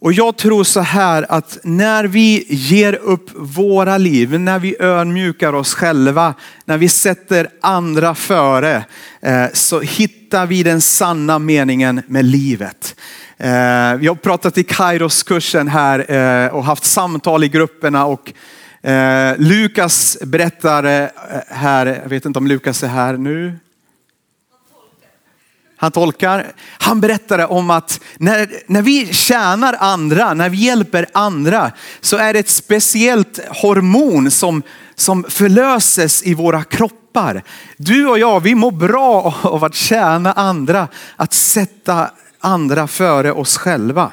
Och 0.00 0.12
jag 0.12 0.36
tror 0.36 0.64
så 0.64 0.80
här 0.80 1.26
att 1.28 1.58
när 1.62 2.04
vi 2.04 2.44
ger 2.48 2.94
upp 2.94 3.30
våra 3.34 3.98
liv, 3.98 4.40
när 4.40 4.58
vi 4.58 4.76
ödmjukar 4.80 5.52
oss 5.52 5.74
själva, 5.74 6.34
när 6.64 6.78
vi 6.78 6.88
sätter 6.88 7.48
andra 7.60 8.14
före, 8.14 8.84
eh, 9.20 9.46
så 9.52 9.80
hittar 9.80 10.46
vi 10.46 10.62
den 10.62 10.80
sanna 10.80 11.38
meningen 11.38 12.02
med 12.06 12.24
livet. 12.24 12.96
Eh, 13.36 13.94
vi 13.94 14.06
har 14.06 14.14
pratat 14.14 14.58
i 14.58 14.62
Kairos-kursen 14.62 15.68
här 15.68 16.10
eh, 16.10 16.54
och 16.54 16.64
haft 16.64 16.84
samtal 16.84 17.44
i 17.44 17.48
grupperna 17.48 18.06
och 18.06 18.32
Lukas 19.36 20.18
berättar 20.22 21.10
här, 21.54 21.86
jag 21.86 22.08
vet 22.08 22.24
inte 22.24 22.38
om 22.38 22.46
Lukas 22.46 22.82
är 22.82 22.88
här 22.88 23.16
nu. 23.16 23.52
Han 25.76 25.92
tolkar. 25.92 26.52
Han 26.78 27.00
berättade 27.00 27.46
om 27.46 27.70
att 27.70 28.00
när, 28.16 28.48
när 28.66 28.82
vi 28.82 29.12
tjänar 29.12 29.76
andra, 29.80 30.34
när 30.34 30.48
vi 30.48 30.56
hjälper 30.56 31.06
andra, 31.12 31.72
så 32.00 32.16
är 32.16 32.32
det 32.32 32.38
ett 32.38 32.48
speciellt 32.48 33.40
hormon 33.48 34.30
som, 34.30 34.62
som 34.94 35.24
förlöses 35.28 36.22
i 36.22 36.34
våra 36.34 36.64
kroppar. 36.64 37.42
Du 37.76 38.06
och 38.06 38.18
jag, 38.18 38.40
vi 38.40 38.54
mår 38.54 38.70
bra 38.70 39.34
av 39.42 39.64
att 39.64 39.74
tjäna 39.74 40.32
andra, 40.32 40.88
att 41.16 41.32
sätta 41.32 42.10
andra 42.40 42.86
före 42.86 43.32
oss 43.32 43.56
själva. 43.56 44.12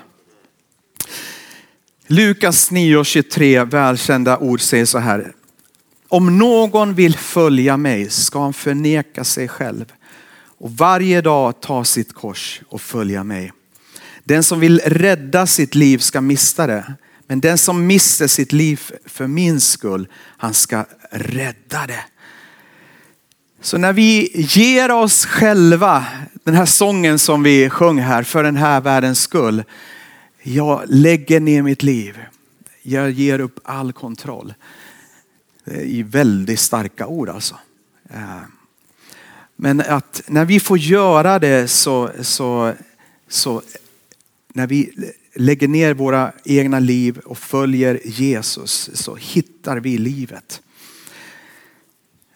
Lukas 2.07 2.71
9.23 2.71 3.65
välkända 3.71 4.37
ord 4.37 4.61
säger 4.61 4.85
så 4.85 4.97
här. 4.97 5.33
Om 6.07 6.37
någon 6.37 6.93
vill 6.93 7.17
följa 7.17 7.77
mig 7.77 8.09
ska 8.09 8.41
han 8.41 8.53
förneka 8.53 9.23
sig 9.23 9.47
själv 9.47 9.85
och 10.61 10.71
varje 10.71 11.21
dag 11.21 11.61
ta 11.61 11.83
sitt 11.83 12.13
kors 12.13 12.61
och 12.67 12.81
följa 12.81 13.23
mig. 13.23 13.51
Den 14.23 14.43
som 14.43 14.59
vill 14.59 14.79
rädda 14.79 15.47
sitt 15.47 15.75
liv 15.75 15.97
ska 15.97 16.21
mista 16.21 16.67
det. 16.67 16.93
Men 17.27 17.39
den 17.39 17.57
som 17.57 17.87
mister 17.87 18.27
sitt 18.27 18.53
liv 18.53 18.81
för 19.05 19.27
min 19.27 19.61
skull, 19.61 20.07
han 20.37 20.53
ska 20.53 20.85
rädda 21.11 21.87
det. 21.87 22.05
Så 23.61 23.77
när 23.77 23.93
vi 23.93 24.31
ger 24.33 24.91
oss 24.91 25.25
själva 25.25 26.05
den 26.43 26.55
här 26.55 26.65
sången 26.65 27.19
som 27.19 27.43
vi 27.43 27.69
sjöng 27.69 27.99
här 27.99 28.23
för 28.23 28.43
den 28.43 28.55
här 28.55 28.81
världens 28.81 29.21
skull. 29.21 29.63
Jag 30.43 30.83
lägger 30.87 31.39
ner 31.39 31.61
mitt 31.61 31.83
liv. 31.83 32.19
Jag 32.81 33.11
ger 33.11 33.39
upp 33.39 33.59
all 33.63 33.93
kontroll. 33.93 34.53
Det 35.65 35.75
är 35.75 35.85
i 35.85 36.03
väldigt 36.03 36.59
starka 36.59 37.07
ord 37.07 37.29
alltså. 37.29 37.55
Eh, 38.09 38.41
men 39.63 39.81
att 39.81 40.21
när 40.27 40.45
vi 40.45 40.59
får 40.59 40.77
göra 40.77 41.39
det 41.39 41.67
så, 41.67 42.09
så, 42.21 42.73
så 43.27 43.61
när 44.53 44.67
vi 44.67 44.91
lägger 45.35 45.67
ner 45.67 45.93
våra 45.93 46.31
egna 46.45 46.79
liv 46.79 47.17
och 47.17 47.37
följer 47.37 47.99
Jesus 48.03 48.89
så 48.93 49.15
hittar 49.15 49.77
vi 49.77 49.97
livet. 49.97 50.61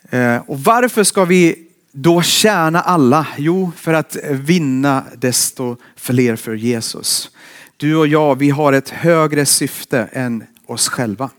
Eh, 0.09 0.37
och 0.37 0.59
varför 0.59 1.03
ska 1.03 1.25
vi 1.25 1.67
då 1.91 2.21
tjäna 2.21 2.81
alla? 2.81 3.27
Jo, 3.37 3.71
för 3.77 3.93
att 3.93 4.17
vinna 4.29 5.03
desto 5.17 5.77
fler 5.95 6.35
för 6.35 6.55
Jesus. 6.55 7.31
Du 7.77 7.95
och 7.95 8.07
jag, 8.07 8.35
vi 8.35 8.49
har 8.49 8.73
ett 8.73 8.89
högre 8.89 9.45
syfte 9.45 10.09
än 10.11 10.43
oss 10.65 10.87
själva. 10.89 11.29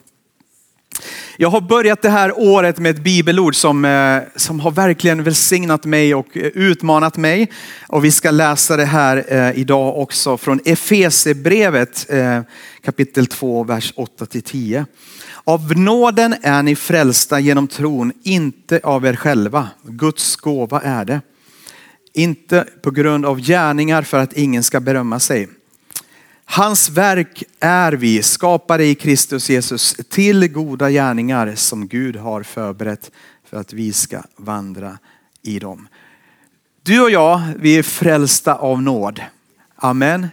Jag 1.39 1.51
har 1.51 1.61
börjat 1.61 2.03
det 2.03 2.11
här 2.11 2.39
året 2.39 2.79
med 2.79 2.91
ett 2.91 3.05
bibelord 3.05 3.55
som, 3.57 3.85
eh, 3.85 4.19
som 4.37 4.61
har 4.61 4.71
verkligen 4.71 5.23
välsignat 5.23 5.85
mig 5.85 6.15
och 6.15 6.37
eh, 6.37 6.43
utmanat 6.43 7.17
mig. 7.17 7.51
Och 7.87 8.05
vi 8.05 8.11
ska 8.11 8.31
läsa 8.31 8.77
det 8.77 8.85
här 8.85 9.25
eh, 9.29 9.59
idag 9.59 9.99
också 9.99 10.37
från 10.37 10.61
Efesebrevet 10.65 12.07
eh, 12.09 12.41
kapitel 12.85 13.27
2, 13.27 13.65
vers 13.65 13.95
8-10. 13.97 14.85
Av 15.45 15.79
nåden 15.79 16.35
är 16.43 16.63
ni 16.63 16.77
frälsta 16.77 17.41
genom 17.41 17.69
tron, 17.69 18.13
inte 18.23 18.81
av 18.83 19.07
er 19.07 19.17
själva. 19.17 19.69
Guds 19.83 20.37
gåva 20.37 20.81
är 20.81 21.05
det. 21.05 21.21
Inte 22.13 22.65
på 22.83 22.91
grund 22.91 23.27
av 23.27 23.41
gärningar 23.41 24.03
för 24.03 24.19
att 24.19 24.33
ingen 24.33 24.63
ska 24.63 24.81
berömma 24.81 25.21
sig. 25.21 25.49
Hans 26.49 26.89
verk 26.91 27.43
är 27.61 27.93
vi, 27.93 28.23
skapade 28.23 28.85
i 28.85 28.95
Kristus 28.95 29.51
Jesus 29.51 29.97
till 30.09 30.49
goda 30.49 30.91
gärningar 30.91 31.55
som 31.55 31.89
Gud 31.89 32.17
har 32.17 32.43
förberett 32.43 33.11
för 33.51 33.57
att 33.57 33.73
vi 33.73 33.93
ska 33.93 34.23
vandra 34.37 34.99
i 35.43 35.59
dem. 35.59 35.89
Du 36.83 37.03
och 37.03 37.11
jag, 37.11 37.43
vi 37.59 37.79
är 37.79 37.83
frälsta 37.83 38.55
av 38.55 38.83
nåd. 38.83 39.21
Amen 39.77 40.29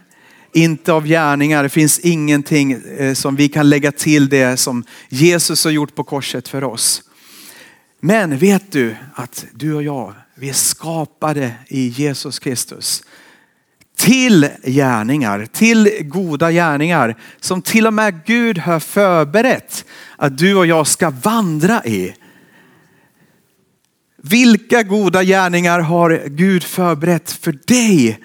inte 0.54 0.92
av 0.92 1.06
gärningar. 1.06 1.62
Det 1.62 1.68
finns 1.68 1.98
ingenting 1.98 2.72
eh, 2.72 3.14
som 3.14 3.36
vi 3.36 3.48
kan 3.48 3.68
lägga 3.68 3.92
till 3.92 4.28
det 4.28 4.56
som 4.56 4.84
Jesus 5.08 5.64
har 5.64 5.70
gjort 5.70 5.94
på 5.94 6.04
korset 6.04 6.48
för 6.48 6.64
oss. 6.64 7.02
Men 8.00 8.38
vet 8.38 8.72
du 8.72 8.96
att 9.14 9.46
du 9.52 9.74
och 9.74 9.82
jag, 9.82 10.14
vi 10.34 10.48
är 10.48 10.52
skapade 10.52 11.54
i 11.68 11.88
Jesus 11.88 12.38
Kristus. 12.38 13.04
Till 13.96 14.48
gärningar, 14.62 15.46
till 15.46 15.90
goda 16.00 16.52
gärningar 16.52 17.16
som 17.40 17.62
till 17.62 17.86
och 17.86 17.94
med 17.94 18.24
Gud 18.24 18.58
har 18.58 18.80
förberett 18.80 19.84
att 20.16 20.38
du 20.38 20.56
och 20.56 20.66
jag 20.66 20.86
ska 20.86 21.10
vandra 21.10 21.84
i. 21.84 22.14
Vilka 24.16 24.82
goda 24.82 25.24
gärningar 25.24 25.80
har 25.80 26.22
Gud 26.26 26.64
förberett 26.64 27.30
för 27.30 27.52
dig 27.52 28.20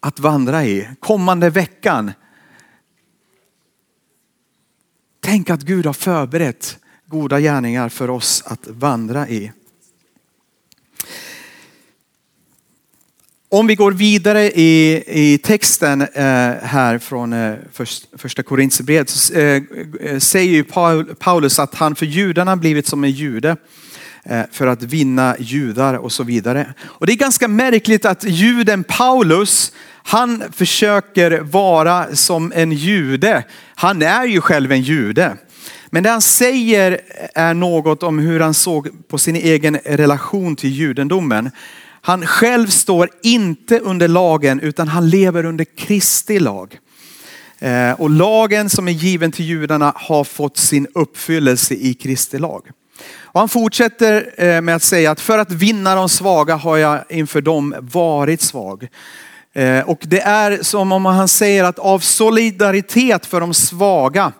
att 0.00 0.18
vandra 0.18 0.64
i 0.64 0.88
kommande 1.00 1.50
veckan. 1.50 2.12
Tänk 5.20 5.50
att 5.50 5.62
Gud 5.62 5.86
har 5.86 5.92
förberett 5.92 6.78
goda 7.06 7.40
gärningar 7.40 7.88
för 7.88 8.10
oss 8.10 8.42
att 8.46 8.66
vandra 8.66 9.28
i. 9.28 9.52
Om 13.54 13.66
vi 13.66 13.74
går 13.74 13.92
vidare 13.92 14.50
i, 14.50 15.04
i 15.06 15.38
texten 15.38 16.02
eh, 16.02 16.08
här 16.62 16.98
från 16.98 17.32
eh, 17.32 17.54
första 18.16 18.42
Korinthierbrevet 18.42 19.08
så 19.08 19.34
eh, 19.34 19.62
eh 20.00 20.18
säger 20.18 20.52
ju 20.52 20.64
Paulus 21.18 21.58
att 21.58 21.74
han 21.74 21.94
för 21.94 22.06
judarna 22.06 22.56
blivit 22.56 22.86
som 22.86 23.04
en 23.04 23.10
jude 23.10 23.56
Eh, 24.26 24.42
för 24.52 24.66
att 24.66 24.82
vinna 24.82 25.36
judar 25.38 25.94
och 25.94 26.12
så 26.12 26.22
vidare. 26.22 26.74
Och 26.82 27.06
det 27.06 27.12
är 27.12 27.16
ganska 27.16 27.48
märkligt 27.48 28.04
att 28.04 28.24
juden 28.24 28.84
Paulus, 28.84 29.72
han 30.02 30.42
försöker 30.52 31.40
vara 31.40 32.16
som 32.16 32.52
en 32.54 32.72
jude. 32.72 33.44
Han 33.74 34.02
är 34.02 34.24
ju 34.24 34.40
själv 34.40 34.72
en 34.72 34.82
jude. 34.82 35.36
Men 35.90 36.02
det 36.02 36.10
han 36.10 36.22
säger 36.22 37.00
är 37.34 37.54
något 37.54 38.02
om 38.02 38.18
hur 38.18 38.40
han 38.40 38.54
såg 38.54 39.08
på 39.08 39.18
sin 39.18 39.36
egen 39.36 39.78
relation 39.84 40.56
till 40.56 40.70
judendomen. 40.70 41.50
Han 42.06 42.26
själv 42.26 42.66
står 42.66 43.10
inte 43.22 43.78
under 43.78 44.08
lagen 44.08 44.60
utan 44.60 44.88
han 44.88 45.08
lever 45.08 45.44
under 45.44 45.64
Kristi 45.64 46.38
lag. 46.38 46.78
Eh, 47.58 47.92
och 47.92 48.10
lagen 48.10 48.70
som 48.70 48.88
är 48.88 48.92
given 48.92 49.32
till 49.32 49.44
judarna 49.44 49.92
har 49.96 50.24
fått 50.24 50.56
sin 50.56 50.86
uppfyllelse 50.94 51.74
i 51.74 51.94
Kristi 51.94 52.38
lag. 52.38 52.62
Och 53.20 53.40
han 53.40 53.48
fortsätter 53.48 54.34
eh, 54.36 54.60
med 54.60 54.76
att 54.76 54.82
säga 54.82 55.10
att 55.10 55.20
för 55.20 55.38
att 55.38 55.52
vinna 55.52 55.94
de 55.94 56.08
svaga 56.08 56.54
har 56.56 56.76
jag 56.76 57.04
inför 57.08 57.40
dem 57.40 57.74
varit 57.80 58.40
svag. 58.40 58.88
Eh, 59.54 59.80
och 59.80 60.00
det 60.02 60.20
är 60.20 60.62
som 60.62 60.92
om 60.92 61.04
han 61.04 61.28
säger 61.28 61.64
att 61.64 61.78
av 61.78 61.98
solidaritet 61.98 63.26
för 63.26 63.40
de 63.40 63.54
svaga. 63.54 64.32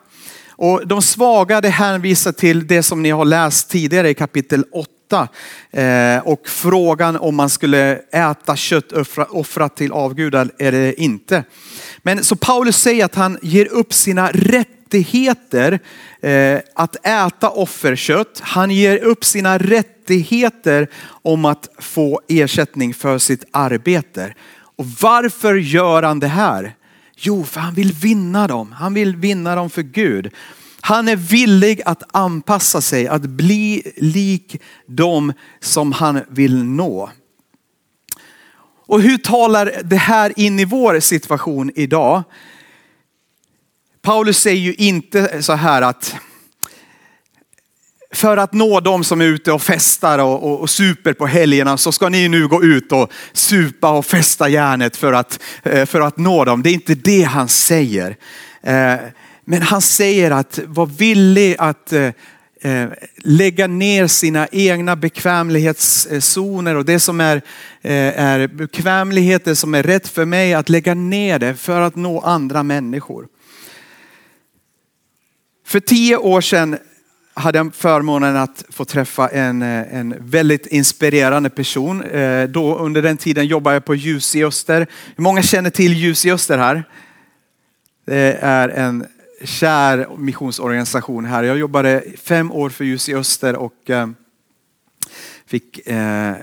Och 0.50 0.86
de 0.86 1.02
svaga 1.02 1.60
det 1.60 1.68
hänvisar 1.68 2.32
till 2.32 2.66
det 2.66 2.82
som 2.82 3.02
ni 3.02 3.10
har 3.10 3.24
läst 3.24 3.70
tidigare 3.70 4.10
i 4.10 4.14
kapitel 4.14 4.64
8. 4.72 4.90
Eh, 5.70 6.18
och 6.24 6.48
frågan 6.48 7.16
om 7.16 7.36
man 7.36 7.50
skulle 7.50 7.96
äta 8.12 8.56
kött 8.56 8.92
offrat 9.30 9.76
till 9.76 9.92
avgudar 9.92 10.50
eller 10.58 11.00
inte. 11.00 11.44
Men 12.02 12.24
så 12.24 12.36
Paulus 12.36 12.76
säger 12.76 13.04
att 13.04 13.14
han 13.14 13.38
ger 13.42 13.72
upp 13.72 13.92
sina 13.92 14.30
rättigheter 14.30 15.78
eh, 16.20 16.60
att 16.74 17.06
äta 17.06 17.50
offerkött. 17.50 18.40
Han 18.42 18.70
ger 18.70 18.98
upp 18.98 19.24
sina 19.24 19.58
rättigheter 19.58 20.88
om 21.06 21.44
att 21.44 21.68
få 21.78 22.20
ersättning 22.28 22.94
för 22.94 23.18
sitt 23.18 23.44
arbete. 23.50 24.34
Och 24.76 24.86
varför 25.00 25.54
gör 25.54 26.02
han 26.02 26.20
det 26.20 26.28
här? 26.28 26.74
Jo, 27.16 27.44
för 27.44 27.60
han 27.60 27.74
vill 27.74 27.92
vinna 27.92 28.46
dem. 28.46 28.72
Han 28.72 28.94
vill 28.94 29.16
vinna 29.16 29.54
dem 29.54 29.70
för 29.70 29.82
Gud. 29.82 30.32
Han 30.86 31.08
är 31.08 31.16
villig 31.16 31.82
att 31.84 32.02
anpassa 32.12 32.80
sig, 32.80 33.08
att 33.08 33.22
bli 33.22 33.92
lik 33.96 34.62
dem 34.86 35.32
som 35.60 35.92
han 35.92 36.20
vill 36.28 36.64
nå. 36.64 37.10
Och 38.86 39.02
hur 39.02 39.18
talar 39.18 39.72
det 39.84 39.96
här 39.96 40.32
in 40.36 40.60
i 40.60 40.64
vår 40.64 41.00
situation 41.00 41.70
idag? 41.74 42.22
Paulus 44.02 44.38
säger 44.38 44.60
ju 44.60 44.74
inte 44.74 45.42
så 45.42 45.52
här 45.52 45.82
att 45.82 46.16
för 48.12 48.36
att 48.36 48.52
nå 48.52 48.80
dem 48.80 49.04
som 49.04 49.20
är 49.20 49.24
ute 49.24 49.52
och 49.52 49.62
festar 49.62 50.18
och, 50.18 50.42
och, 50.44 50.60
och 50.60 50.70
super 50.70 51.12
på 51.12 51.26
helgerna 51.26 51.76
så 51.76 51.92
ska 51.92 52.08
ni 52.08 52.28
nu 52.28 52.48
gå 52.48 52.62
ut 52.62 52.92
och 52.92 53.12
supa 53.32 53.90
och 53.90 54.06
festa 54.06 54.48
järnet 54.48 54.96
för 54.96 55.12
att, 55.12 55.40
eh, 55.62 55.86
för 55.86 56.00
att 56.00 56.16
nå 56.16 56.44
dem. 56.44 56.62
Det 56.62 56.70
är 56.70 56.74
inte 56.74 56.94
det 56.94 57.22
han 57.22 57.48
säger. 57.48 58.16
Eh, 58.62 58.96
men 59.44 59.62
han 59.62 59.82
säger 59.82 60.30
att 60.30 60.60
var 60.66 60.86
villig 60.86 61.56
att 61.58 61.92
eh, 61.92 62.10
eh, 62.64 62.88
lägga 63.16 63.66
ner 63.66 64.06
sina 64.06 64.48
egna 64.52 64.96
bekvämlighetszoner 64.96 66.74
och 66.76 66.84
det 66.84 67.00
som 67.00 67.20
är, 67.20 67.36
eh, 67.82 68.20
är 68.20 68.46
bekvämligheter 68.46 69.54
som 69.54 69.74
är 69.74 69.82
rätt 69.82 70.08
för 70.08 70.24
mig 70.24 70.54
att 70.54 70.68
lägga 70.68 70.94
ner 70.94 71.38
det 71.38 71.54
för 71.54 71.80
att 71.80 71.96
nå 71.96 72.20
andra 72.20 72.62
människor. 72.62 73.26
För 75.66 75.80
tio 75.80 76.16
år 76.16 76.40
sedan 76.40 76.78
hade 77.34 77.58
jag 77.58 77.74
förmånen 77.74 78.36
att 78.36 78.64
få 78.68 78.84
träffa 78.84 79.28
en, 79.28 79.62
eh, 79.62 79.94
en 79.96 80.14
väldigt 80.18 80.66
inspirerande 80.66 81.50
person. 81.50 82.02
Då 82.48 82.78
under 82.78 83.02
den 83.02 83.16
tiden 83.16 83.46
jobbade 83.46 83.76
jag 83.76 83.84
på 83.84 83.94
Ljus 83.94 84.36
i 84.36 84.44
Öster. 84.44 84.86
Hur 85.16 85.22
många 85.22 85.42
känner 85.42 85.70
till 85.70 85.92
Ljus 85.92 86.26
i 86.26 86.30
Öster 86.30 86.58
här? 86.58 86.84
Det 88.06 88.38
är 88.40 88.68
en 88.68 89.06
kär 89.42 90.16
missionsorganisation 90.18 91.24
här. 91.24 91.42
Jag 91.42 91.58
jobbade 91.58 92.04
fem 92.16 92.52
år 92.52 92.70
för 92.70 92.84
Ljus 92.84 93.08
i 93.08 93.14
Öster 93.14 93.56
och 93.56 93.90
eh, 93.90 94.08
fick 95.46 95.88
eh, 95.88 96.34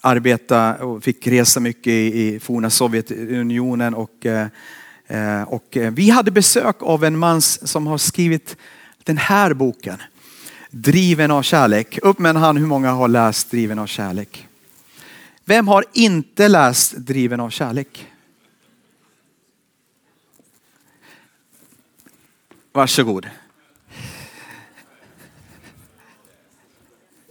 arbeta 0.00 0.74
och 0.74 1.04
fick 1.04 1.26
resa 1.26 1.60
mycket 1.60 1.86
i, 1.86 2.22
i 2.22 2.40
forna 2.40 2.70
Sovjetunionen 2.70 3.94
och, 3.94 4.26
eh, 4.26 4.46
eh 5.06 5.42
och 5.42 5.76
eh, 5.76 5.92
vi 5.92 6.10
hade 6.10 6.30
besök 6.30 6.76
av 6.82 7.04
en 7.04 7.18
man 7.18 7.42
som 7.42 7.86
har 7.86 7.98
skrivit 7.98 8.56
den 9.04 9.18
här 9.18 9.54
boken. 9.54 9.96
Driven 10.70 11.30
av 11.30 11.42
kärlek. 11.42 11.98
Upp 12.02 12.18
med 12.18 12.30
en 12.30 12.36
hand 12.36 12.58
hur 12.58 12.66
många 12.66 12.90
har 12.90 13.08
läst 13.08 13.50
Driven 13.50 13.78
av 13.78 13.86
kärlek? 13.86 14.48
Vem 15.44 15.68
har 15.68 15.84
inte 15.92 16.48
läst 16.48 16.96
Driven 16.96 17.40
av 17.40 17.50
kärlek? 17.50 18.06
Varsågod. 22.76 23.26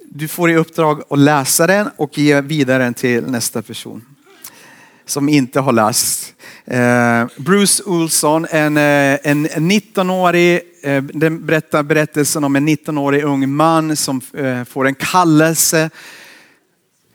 Du 0.10 0.27
får 0.27 0.51
i 0.51 0.56
uppdrag 0.56 1.03
att 1.10 1.19
läsa 1.19 1.67
den 1.67 1.89
och 1.97 2.17
ge 2.17 2.41
vidare 2.41 2.84
den 2.84 2.93
till 2.93 3.23
nästa 3.23 3.62
person 3.62 4.06
som 5.06 5.29
inte 5.29 5.60
har 5.60 5.71
läst. 5.71 6.34
Eh, 6.65 7.25
Bruce 7.38 7.84
Olson, 7.86 8.47
en, 8.49 8.77
eh, 8.77 9.19
en 9.23 9.47
19-årig, 9.47 10.62
eh, 10.84 11.03
den 11.03 11.45
berättar 11.45 11.84
berättelsen 11.84 12.43
om 12.43 12.56
en 12.56 12.65
19-årig 12.65 13.23
ung 13.23 13.49
man 13.49 13.95
som 13.95 14.21
får 14.69 14.88
en 14.88 14.95
kallelse 14.95 15.89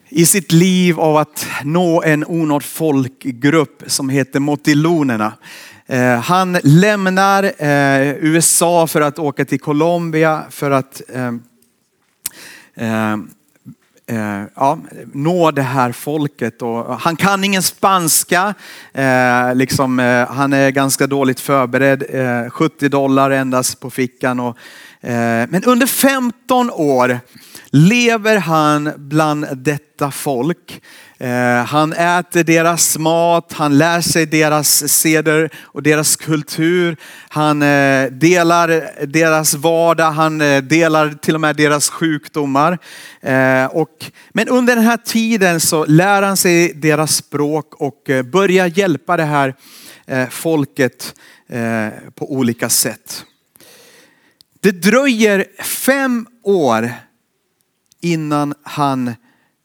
i 0.08 0.26
sitt 0.26 0.52
liv 0.52 1.00
av 1.00 1.16
att 1.16 1.46
nå 1.64 2.02
en 2.02 2.24
onådd 2.24 2.64
folkgrupp 2.64 3.82
som 3.86 4.08
heter 4.08 4.40
motilonerna. 4.40 5.32
Eh, 5.90 6.20
han 6.20 6.58
lämnar 6.62 7.42
eh, 7.44 8.14
USA 8.20 8.86
för 8.86 9.00
att 9.00 9.18
åka 9.18 9.44
till 9.44 9.60
Colombia 9.60 10.44
för 10.50 10.70
att 10.70 11.02
eh, 14.10 14.44
ja, 14.54 14.78
nå 15.12 15.50
det 15.50 15.62
här 15.62 15.92
folket. 15.92 16.62
Och 16.62 17.00
han 17.00 17.16
kan 17.16 17.44
ingen 17.44 17.62
spanska, 17.62 18.54
eh, 18.92 19.54
liksom, 19.54 20.00
eh, 20.00 20.28
han 20.28 20.52
är 20.52 20.70
ganska 20.70 21.06
dåligt 21.06 21.40
förberedd, 21.40 22.04
70 22.52 22.88
dollar 22.88 23.30
endast 23.30 23.80
på 23.80 23.90
fickan. 23.90 24.40
Och, 24.40 24.56
Eh, 25.00 25.46
men 25.48 25.64
under 25.64 25.86
15 25.86 26.70
år 26.70 27.20
lever 27.70 28.36
han 28.36 28.92
bland 28.96 29.46
detta 29.56 30.10
folk. 30.10 30.82
Eh, 31.18 31.64
han 31.64 31.92
äter 31.92 32.44
deras 32.44 32.98
mat, 32.98 33.52
han 33.52 33.78
lär 33.78 34.00
sig 34.00 34.26
deras 34.26 34.88
seder 34.88 35.50
och 35.62 35.82
deras 35.82 36.16
kultur. 36.16 36.96
Han 37.28 37.62
eh, 37.62 38.10
delar 38.10 38.90
deras 39.06 39.54
vardag, 39.54 40.10
han 40.10 40.38
delar 40.68 41.10
till 41.22 41.34
och 41.34 41.40
med 41.40 41.56
deras 41.56 41.90
sjukdomar. 41.90 42.78
Men 44.32 44.48
under 44.48 44.76
den 44.76 44.84
här 44.84 44.96
tiden 44.96 45.60
så 45.60 45.84
lär 45.84 46.22
han 46.22 46.36
sig 46.36 46.72
deras 46.72 47.16
språk 47.16 47.74
och 47.74 48.10
börjar 48.32 48.78
hjälpa 48.78 49.16
det 49.16 49.24
här 49.24 49.54
folket 50.30 51.14
på 52.14 52.32
olika 52.32 52.68
sätt. 52.68 53.24
Det 54.60 54.70
dröjer 54.70 55.46
fem 55.62 56.26
år 56.42 56.92
innan 58.00 58.54
han 58.62 59.14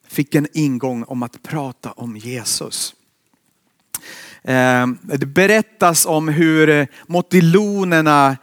fick 0.08 0.36
en 0.36 0.48
ingång 0.54 1.04
om 1.04 1.24
att 1.24 1.44
prata 1.44 1.92
om 1.92 2.18
Jesus. 2.18 2.96
Ehm, 4.44 4.98
det 5.02 5.26
berättas 5.26 6.06
om 6.06 6.28
hur 6.28 6.88
motilonerna 7.08 8.38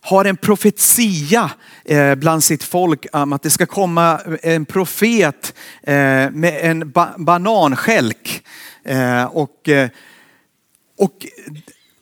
har 0.00 0.24
en 0.24 0.36
profetia 0.36 1.50
eh, 1.84 2.14
bland 2.14 2.44
sitt 2.44 2.62
folk 2.62 3.06
om 3.12 3.32
att 3.32 3.42
det 3.42 3.50
ska 3.50 3.66
komma 3.66 4.20
en 4.42 4.64
profet 4.64 5.54
eh, 5.82 6.30
med 6.30 6.58
en 6.62 6.92
bananskälk. 7.16 8.44
Eh, 8.84 9.24
och, 9.24 9.68
och 10.98 11.26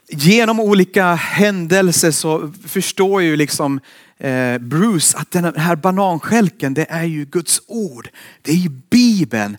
genom 0.09 0.61
olika 0.61 1.15
händelser 1.15 2.11
så 2.11 2.53
förstår 2.67 3.23
ju 3.23 3.37
liksom 3.37 3.81
eh, 4.19 4.59
Bruce 4.59 5.19
att 5.19 5.31
den 5.31 5.57
här 5.57 5.77
bananskälken 5.77 6.75
det 6.75 6.87
är 6.89 7.05
ju 7.05 7.25
Guds 7.25 7.63
ord. 7.67 8.09
Det 8.43 8.51
är 8.51 8.57
ju 8.57 8.69
Bibeln. 8.69 9.57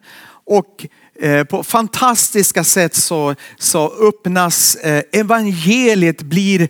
Och 0.48 0.86
eh, 1.22 1.44
på 1.44 1.64
fantastiska 1.64 2.64
sätt 2.64 2.96
så, 2.96 3.36
så 3.58 4.08
öppnas 4.08 4.76
eh, 4.76 5.04
evangeliet 5.12 6.22
blir 6.22 6.70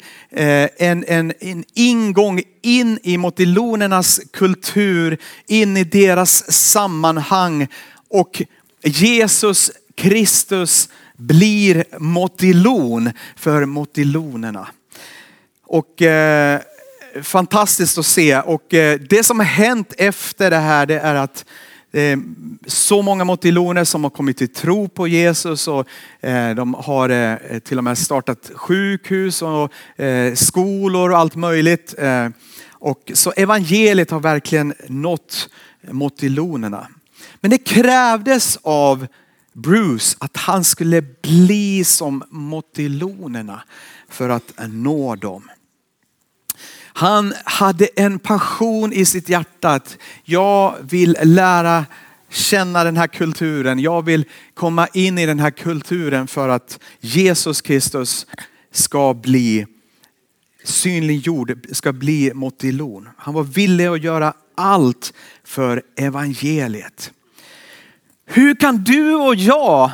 en, 0.78 1.06
en, 1.08 1.34
en 1.40 1.64
ingång 1.74 2.42
in 2.62 3.00
i 3.04 3.18
motilonernas 3.18 4.22
kultur, 4.34 5.18
in 5.48 5.78
i 5.78 5.84
deras 5.84 6.52
sammanhang. 6.52 7.68
Och 8.10 8.42
Jesus 8.84 9.72
Kristus 9.96 10.90
blir 11.18 11.84
motilon 12.00 13.12
för 13.36 13.66
motilonerna. 13.66 14.68
Och 15.64 16.02
eh, 16.02 16.62
fantastiskt 17.22 17.98
att 17.98 18.06
se 18.06 18.40
och 18.40 18.74
eh, 18.74 19.00
det 19.10 19.24
som 19.24 19.40
har 19.40 19.46
hänt 19.46 19.94
efter 19.98 20.50
det 20.50 20.58
här 20.58 20.86
det 20.86 21.00
är 21.00 21.16
att 21.16 21.46
eh, 21.92 22.18
så 22.68 23.02
många 23.02 23.24
motiloner 23.24 23.84
som 23.84 24.04
har 24.04 24.12
kommit 24.12 24.38
till 24.38 24.54
tro 24.54 24.90
på 24.90 25.08
Jesus 25.08 25.68
och 25.68 25.88
eh, 26.22 26.56
de 26.56 26.74
har 26.74 27.10
eh, 27.10 27.60
till 27.60 27.78
och 27.78 27.84
med 27.84 27.98
startat 27.98 28.52
sjukhus 28.56 29.42
och 29.42 30.02
eh, 30.02 30.34
skolor 30.34 31.12
och 31.12 31.18
allt 31.18 31.36
möjligt. 31.36 31.96
Och 32.72 33.12
så 33.14 33.32
evangeliet 33.32 34.12
har 34.12 34.20
verkligen 34.20 34.74
nått 34.88 35.50
motilonerna. 35.92 36.88
Men 37.42 37.52
det 37.52 37.58
krävdes 37.58 38.60
av 38.62 39.08
Bruce 39.56 40.18
att 40.20 40.38
han 40.38 40.64
skulle 40.64 41.02
bli 41.02 41.84
som 41.84 42.24
motilonerna 42.30 43.64
för 44.10 44.30
att 44.30 44.54
nå 44.70 45.16
dem. 45.16 45.50
Han 46.98 47.34
hade 47.46 47.86
en 47.96 48.20
passion 48.20 48.94
i 48.94 49.06
sitt 49.06 49.30
hjärta 49.30 49.70
att 49.70 49.98
jag 50.24 50.76
vill 50.82 51.18
lära 51.24 51.86
känna 52.30 52.84
den 52.84 52.98
här 52.98 53.08
kulturen. 53.08 53.80
Jag 53.80 54.06
vill 54.06 54.26
komma 54.54 54.88
in 54.88 55.18
i 55.18 55.26
den 55.26 55.40
här 55.40 55.52
kulturen 55.52 56.28
för 56.28 56.50
att 56.50 56.80
Jesus 57.00 57.62
Kristus 57.62 58.28
ska 58.72 59.14
bli 59.14 59.66
synliggjord, 60.64 61.66
ska 61.72 61.94
bli 61.94 62.34
motilon. 62.34 63.10
Han 63.18 63.34
var 63.34 63.44
villig 63.44 63.86
att 63.86 64.04
göra 64.04 64.34
allt 64.56 65.14
för 65.44 65.82
evangeliet. 65.96 67.12
Hur 68.26 68.56
kan 68.56 68.84
du 68.84 69.16
och 69.16 69.36
jag 69.36 69.92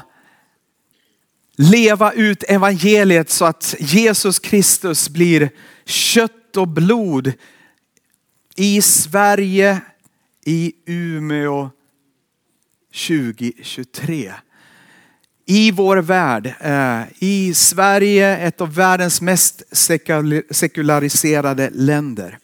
leva 1.58 2.12
ut 2.12 2.44
evangeliet 2.44 3.30
så 3.30 3.46
att 3.46 3.76
Jesus 3.80 4.40
Kristus 4.40 5.10
blir 5.10 5.50
kött 5.86 6.58
och 6.58 6.68
blod 6.68 7.34
i 8.56 8.82
Sverige, 8.82 9.82
i 10.46 10.74
Umeå 10.86 11.70
2023. 13.08 14.34
I 15.46 15.72
vår 15.72 15.98
värld, 15.98 16.54
eh, 16.60 17.02
i 17.20 17.54
Sverige, 17.54 18.38
ett 18.38 18.62
av 18.62 18.76
världens 18.76 19.22
mest 19.22 19.64
sekulariserade 20.52 21.70
länder. 21.74 22.38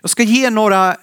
Jag 0.00 0.10
ska 0.10 0.22
ge 0.22 0.50
några 0.50 0.96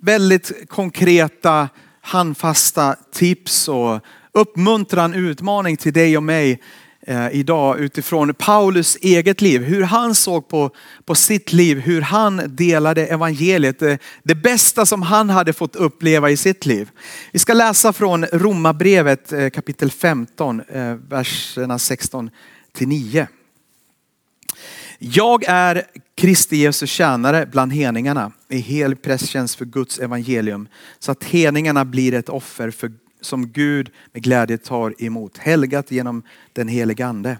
väldigt 0.00 0.68
konkreta 0.68 1.68
handfasta 2.08 2.96
tips 3.12 3.68
och 3.68 4.00
uppmuntran, 4.32 5.14
utmaning 5.14 5.76
till 5.76 5.92
dig 5.92 6.16
och 6.16 6.22
mig 6.22 6.62
eh, 7.00 7.28
idag 7.32 7.78
utifrån 7.78 8.34
Paulus 8.34 8.96
eget 9.00 9.40
liv, 9.40 9.62
hur 9.62 9.82
han 9.82 10.14
såg 10.14 10.48
på, 10.48 10.70
på 11.04 11.14
sitt 11.14 11.52
liv, 11.52 11.78
hur 11.78 12.00
han 12.00 12.42
delade 12.46 13.06
evangeliet, 13.06 13.78
det, 13.78 13.98
det 14.22 14.34
bästa 14.34 14.86
som 14.86 15.02
han 15.02 15.30
hade 15.30 15.52
fått 15.52 15.76
uppleva 15.76 16.30
i 16.30 16.36
sitt 16.36 16.66
liv. 16.66 16.90
Vi 17.32 17.38
ska 17.38 17.52
läsa 17.54 17.92
från 17.92 18.24
Romarbrevet 18.24 19.32
eh, 19.32 19.50
kapitel 19.50 19.90
15, 19.90 20.60
eh, 20.60 20.94
verserna 20.94 21.78
16 21.78 22.30
till 22.72 22.88
9. 22.88 23.28
Jag 24.98 25.44
är 25.48 25.84
Kristi 26.18 26.56
Jesus 26.56 26.90
tjänare 26.90 27.46
bland 27.46 27.72
heningarna 27.72 28.32
i 28.48 28.58
hel 28.58 28.96
prästtjänst 28.96 29.54
för 29.54 29.64
Guds 29.64 29.98
evangelium 29.98 30.68
så 30.98 31.12
att 31.12 31.24
heningarna 31.24 31.84
blir 31.84 32.14
ett 32.14 32.28
offer 32.28 32.70
för, 32.70 32.92
som 33.20 33.48
Gud 33.48 33.90
med 34.12 34.22
glädje 34.22 34.58
tar 34.58 34.94
emot, 35.04 35.38
helgat 35.38 35.90
genom 35.90 36.22
den 36.52 36.68
helige 36.68 37.06
ande. 37.06 37.38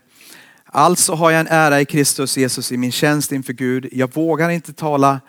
Alltså 0.64 1.14
har 1.14 1.30
jag 1.30 1.40
en 1.40 1.46
ära 1.46 1.80
i 1.80 1.84
Kristus 1.84 2.36
Jesus 2.36 2.72
i 2.72 2.76
min 2.76 2.92
tjänst 2.92 3.32
inför 3.32 3.52
Gud. 3.52 3.88
Jag 3.92 4.14
vågar 4.14 4.50
inte 4.50 4.72
tala 4.72 5.20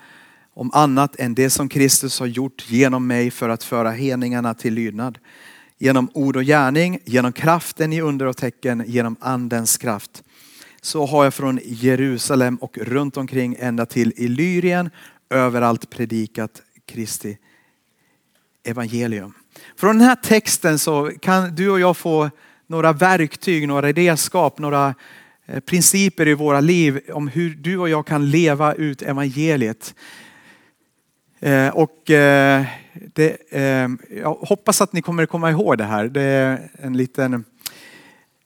om 0.54 0.70
annat 0.74 1.16
än 1.20 1.34
det 1.34 1.50
som 1.50 1.68
Kristus 1.68 2.20
har 2.20 2.26
gjort 2.26 2.64
genom 2.68 3.06
mig 3.06 3.30
för 3.30 3.48
att 3.48 3.64
föra 3.64 3.90
heningarna 3.90 4.54
till 4.54 4.74
lydnad. 4.74 5.18
Genom 5.78 6.10
ord 6.14 6.36
och 6.36 6.44
gärning, 6.44 6.98
genom 7.04 7.32
kraften 7.32 7.92
i 7.92 8.00
under 8.00 8.26
och 8.26 8.36
tecken, 8.36 8.84
genom 8.86 9.16
andens 9.20 9.76
kraft 9.76 10.22
så 10.80 11.06
har 11.06 11.24
jag 11.24 11.34
från 11.34 11.60
Jerusalem 11.64 12.56
och 12.56 12.78
runt 12.78 13.16
omkring 13.16 13.56
ända 13.58 13.86
till 13.86 14.12
Illyrien 14.16 14.90
överallt 15.30 15.90
predikat 15.90 16.62
Kristi 16.86 17.38
evangelium. 18.64 19.34
Från 19.76 19.98
den 19.98 20.06
här 20.06 20.16
texten 20.16 20.78
så 20.78 21.10
kan 21.20 21.54
du 21.54 21.70
och 21.70 21.80
jag 21.80 21.96
få 21.96 22.30
några 22.66 22.92
verktyg, 22.92 23.68
några 23.68 23.92
redskap, 23.92 24.58
några 24.58 24.94
eh, 25.46 25.60
principer 25.60 26.28
i 26.28 26.34
våra 26.34 26.60
liv 26.60 27.00
om 27.12 27.28
hur 27.28 27.50
du 27.50 27.78
och 27.78 27.88
jag 27.88 28.06
kan 28.06 28.30
leva 28.30 28.74
ut 28.74 29.02
evangeliet. 29.02 29.94
Eh, 31.40 31.68
och 31.68 32.10
eh, 32.10 32.64
det, 32.92 33.36
jag 34.10 34.34
hoppas 34.34 34.80
att 34.80 34.92
ni 34.92 35.02
kommer 35.02 35.26
komma 35.26 35.50
ihåg 35.50 35.78
det 35.78 35.84
här. 35.84 36.08
Det 36.08 36.22
är 36.22 36.70
en 36.78 36.96
liten 36.96 37.44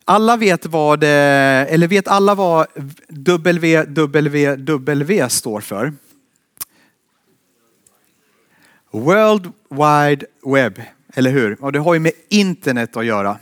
alla 0.04 0.36
vet 0.36 0.66
vad, 0.66 1.02
eh, 1.02 1.72
eller 1.72 1.88
vet 1.88 2.08
alla 2.08 2.34
vad 2.34 2.66
WWW 3.08 5.28
står 5.28 5.60
för? 5.60 5.92
World 8.90 9.52
Wide 9.70 10.26
Web, 10.46 10.82
eller 11.14 11.30
hur? 11.30 11.64
Och 11.64 11.72
det 11.72 11.78
har 11.78 11.94
ju 11.94 12.00
med 12.00 12.12
internet 12.28 12.96
att 12.96 13.06
göra. 13.06 13.38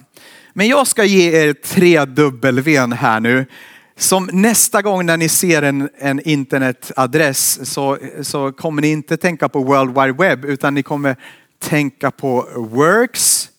Men 0.53 0.69
jag 0.69 0.87
ska 0.87 1.05
ge 1.05 1.31
er 1.31 1.53
tre 1.53 2.05
W 2.05 2.95
här 2.95 3.21
nu. 3.21 3.47
Som 3.97 4.29
nästa 4.33 4.83
gång 4.83 5.07
när 5.07 5.17
ni 5.17 5.29
ser 5.29 5.63
en, 5.63 5.89
en 5.99 6.21
internetadress 6.21 7.73
så, 7.73 7.99
så 8.23 8.53
kommer 8.53 8.83
ni 8.83 8.91
inte 8.91 9.17
tänka 9.17 9.49
på 9.49 9.63
World 9.63 9.99
Wide 9.99 10.13
Web 10.13 10.45
utan 10.45 10.75
ni 10.75 10.83
kommer 10.83 11.17
tänka 11.59 12.11
på 12.11 12.49
works, 12.57 13.51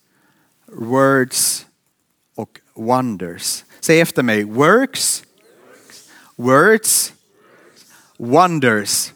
words 0.72 1.66
wonders. 2.76 3.66
Säg 3.80 4.02
efter 4.02 4.24
mig. 4.24 4.44
Works, 4.44 5.24
words, 6.36 7.14
wonders. 8.18 9.12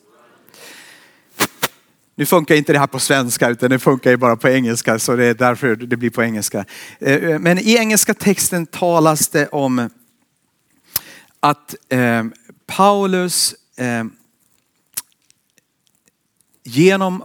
Nu 2.16 2.26
funkar 2.26 2.56
inte 2.56 2.74
det 2.74 2.80
här 2.80 2.88
på 2.88 3.00
svenska 3.00 3.50
utan 3.50 3.70
det 3.70 3.80
funkar 3.80 4.12
ju 4.12 4.18
bara 4.18 4.36
på 4.36 4.50
engelska 4.50 5.00
så 5.00 5.16
det 5.16 5.26
är 5.26 5.34
därför 5.34 5.76
det 5.76 5.98
blir 5.98 6.10
på 6.10 6.24
engelska. 6.24 6.66
Eh, 7.00 7.40
men 7.40 7.58
i 7.58 7.76
engelska 7.76 8.14
texten 8.14 8.66
talas 8.66 9.28
det 9.28 9.48
om 9.48 9.90
att 11.40 11.76
eh, 11.90 12.24
Paulus 12.66 13.56
eh, 13.76 14.06
genom 16.64 17.24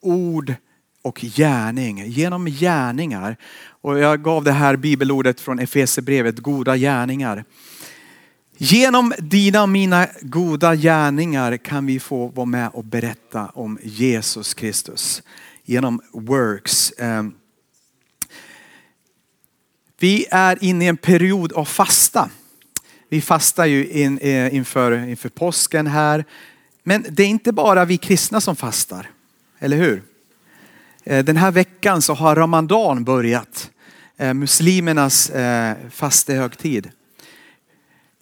ord 0.00 0.54
och 1.02 1.20
gärning, 1.20 2.06
genom 2.06 2.46
gärningar 2.46 3.36
och 3.82 3.98
jag 3.98 4.22
gav 4.22 4.44
det 4.44 4.52
här 4.52 4.76
bibelordet 4.76 5.40
från 5.40 5.58
Efesierbrevet, 5.58 6.38
goda 6.38 6.76
gärningar. 6.76 7.44
Genom 8.56 9.12
dina 9.18 9.62
och 9.62 9.68
mina 9.68 10.08
goda 10.20 10.74
gärningar 10.74 11.56
kan 11.56 11.86
vi 11.86 12.00
få 12.00 12.26
vara 12.26 12.46
med 12.46 12.70
och 12.72 12.84
berätta 12.84 13.46
om 13.46 13.78
Jesus 13.82 14.54
Kristus. 14.54 15.22
Genom 15.64 16.00
works. 16.12 16.92
Ehm, 16.98 17.34
vi 20.00 20.26
är 20.30 20.64
inne 20.64 20.84
i 20.84 20.88
en 20.88 20.96
period 20.96 21.52
av 21.52 21.64
fasta. 21.64 22.30
Vi 23.08 23.20
fastar 23.20 23.66
ju 23.66 23.88
in, 23.88 24.18
eh, 24.18 24.54
inför, 24.54 25.08
inför 25.08 25.28
påsken 25.28 25.86
här. 25.86 26.24
Men 26.82 27.06
det 27.08 27.22
är 27.22 27.28
inte 27.28 27.52
bara 27.52 27.84
vi 27.84 27.98
kristna 27.98 28.40
som 28.40 28.56
fastar, 28.56 29.10
eller 29.58 29.76
hur? 29.76 30.11
Eh, 31.04 31.24
den 31.24 31.36
här 31.36 31.50
veckan 31.50 32.02
så 32.02 32.14
har 32.14 32.36
Ramadan 32.36 33.04
börjat. 33.04 33.70
Eh, 34.16 34.34
muslimernas 34.34 35.26
faste 35.26 35.76
fastehögtid. 35.90 36.90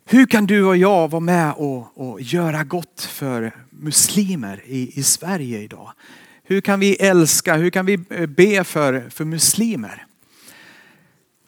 Hur 0.04 0.26
kan 0.26 0.46
du 0.46 0.64
och 0.64 0.76
jag 0.76 1.10
vara 1.10 1.20
med 1.20 1.52
och, 1.52 1.88
och 1.94 2.20
göra 2.20 2.64
gott 2.64 3.08
för 3.10 3.52
muslimer 3.70 4.62
i, 4.66 4.98
i 4.98 5.02
Sverige 5.02 5.58
idag? 5.58 5.92
Hur 6.44 6.60
kan 6.60 6.80
vi 6.80 6.94
älska, 6.94 7.56
hur 7.56 7.70
kan 7.70 7.86
vi 7.86 7.96
be 8.26 8.64
för, 8.64 9.10
för 9.10 9.24
muslimer? 9.24 10.06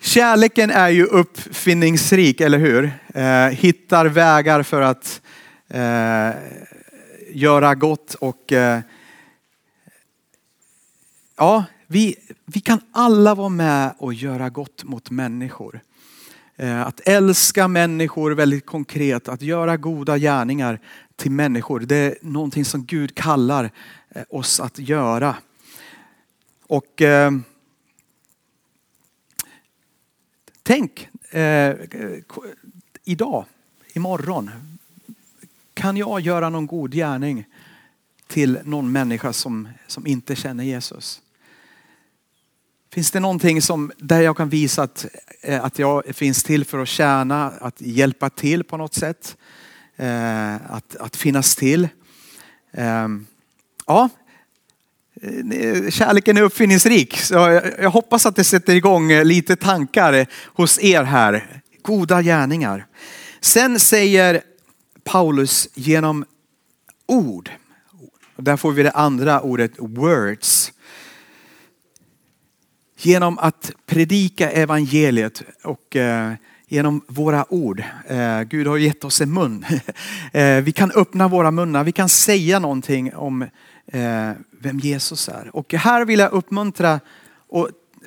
Kärleken 0.00 0.70
är 0.70 0.88
ju 0.88 1.04
uppfinningsrik, 1.04 2.40
eller 2.40 2.58
hur? 2.58 2.92
Eh, 3.14 3.46
hittar 3.46 4.06
vägar 4.06 4.62
för 4.62 4.80
att 4.80 5.20
eh, 5.68 6.30
göra 7.32 7.74
gott 7.74 8.14
och 8.14 8.52
eh, 8.52 8.80
ja, 11.42 11.64
vi, 11.86 12.16
vi 12.46 12.60
kan 12.60 12.80
alla 12.92 13.34
vara 13.34 13.48
med 13.48 13.94
och 13.98 14.14
göra 14.14 14.50
gott 14.50 14.84
mot 14.84 15.10
människor. 15.10 15.80
Eh, 16.56 16.82
att 16.82 17.00
älska 17.00 17.68
människor 17.68 18.30
väldigt 18.30 18.66
konkret, 18.66 19.28
att 19.28 19.42
göra 19.42 19.76
goda 19.76 20.18
gärningar 20.18 20.80
till 21.16 21.30
människor. 21.30 21.80
Det 21.80 21.96
är 21.96 22.18
någonting 22.22 22.64
som 22.64 22.84
Gud 22.84 23.14
kallar 23.14 23.70
eh, 24.08 24.22
oss 24.28 24.60
att 24.60 24.78
göra. 24.78 25.36
Och 26.66 27.02
eh, 27.02 27.30
tänk 30.62 31.08
eh, 31.30 31.74
idag, 33.04 33.44
imorgon, 33.94 34.50
kan 35.74 35.96
jag 35.96 36.20
göra 36.20 36.48
någon 36.48 36.66
god 36.66 36.92
gärning 36.92 37.44
till 38.26 38.58
någon 38.64 38.92
människa 38.92 39.32
som, 39.32 39.68
som 39.86 40.06
inte 40.06 40.36
känner 40.36 40.64
Jesus? 40.64 41.22
Finns 42.94 43.10
det 43.10 43.20
någonting 43.20 43.62
som, 43.62 43.92
där 43.98 44.20
jag 44.20 44.36
kan 44.36 44.48
visa 44.48 44.82
att, 44.82 45.06
eh, 45.40 45.64
att 45.64 45.78
jag 45.78 46.02
finns 46.16 46.42
till 46.42 46.64
för 46.64 46.78
att 46.78 46.88
tjäna, 46.88 47.52
att 47.60 47.80
hjälpa 47.80 48.30
till 48.30 48.64
på 48.64 48.76
något 48.76 48.94
sätt? 48.94 49.36
Eh, 49.96 50.54
att, 50.54 50.96
att 50.96 51.16
finnas 51.16 51.56
till. 51.56 51.88
Ehm, 52.72 53.26
ja, 53.86 54.08
eh, 55.22 55.90
kärleken 55.90 56.36
är 56.36 56.42
uppfinningsrik. 56.42 57.16
Så 57.16 57.34
jag 57.78 57.90
hoppas 57.90 58.26
att 58.26 58.36
det 58.36 58.44
sätter 58.44 58.74
igång 58.74 59.12
lite 59.12 59.56
tankar 59.56 60.26
hos 60.44 60.78
er 60.82 61.02
här. 61.02 61.60
Goda 61.82 62.22
gärningar. 62.22 62.86
Sen 63.40 63.80
säger 63.80 64.42
Paulus 65.04 65.68
genom 65.74 66.24
ord. 67.06 67.50
Där 68.36 68.56
får 68.56 68.72
vi 68.72 68.82
det 68.82 68.90
andra 68.90 69.40
ordet 69.40 69.72
words 69.78 70.72
genom 73.06 73.38
att 73.38 73.72
predika 73.86 74.50
evangeliet 74.50 75.42
och 75.62 75.96
eh, 75.96 76.32
genom 76.68 77.04
våra 77.06 77.52
ord. 77.52 77.82
Eh, 78.06 78.42
Gud 78.42 78.66
har 78.66 78.76
gett 78.76 79.04
oss 79.04 79.20
en 79.20 79.34
mun. 79.34 79.64
Eh, 80.32 80.62
vi 80.62 80.72
kan 80.72 80.90
öppna 80.90 81.28
våra 81.28 81.50
munnar, 81.50 81.84
vi 81.84 81.92
kan 81.92 82.08
säga 82.08 82.58
någonting 82.58 83.14
om 83.14 83.46
vem 84.60 84.78
Jesus 84.78 85.28
är. 85.28 85.56
Och 85.56 85.74
här 85.74 86.04
vill 86.04 86.18
jag 86.18 86.32
uppmuntra 86.32 87.00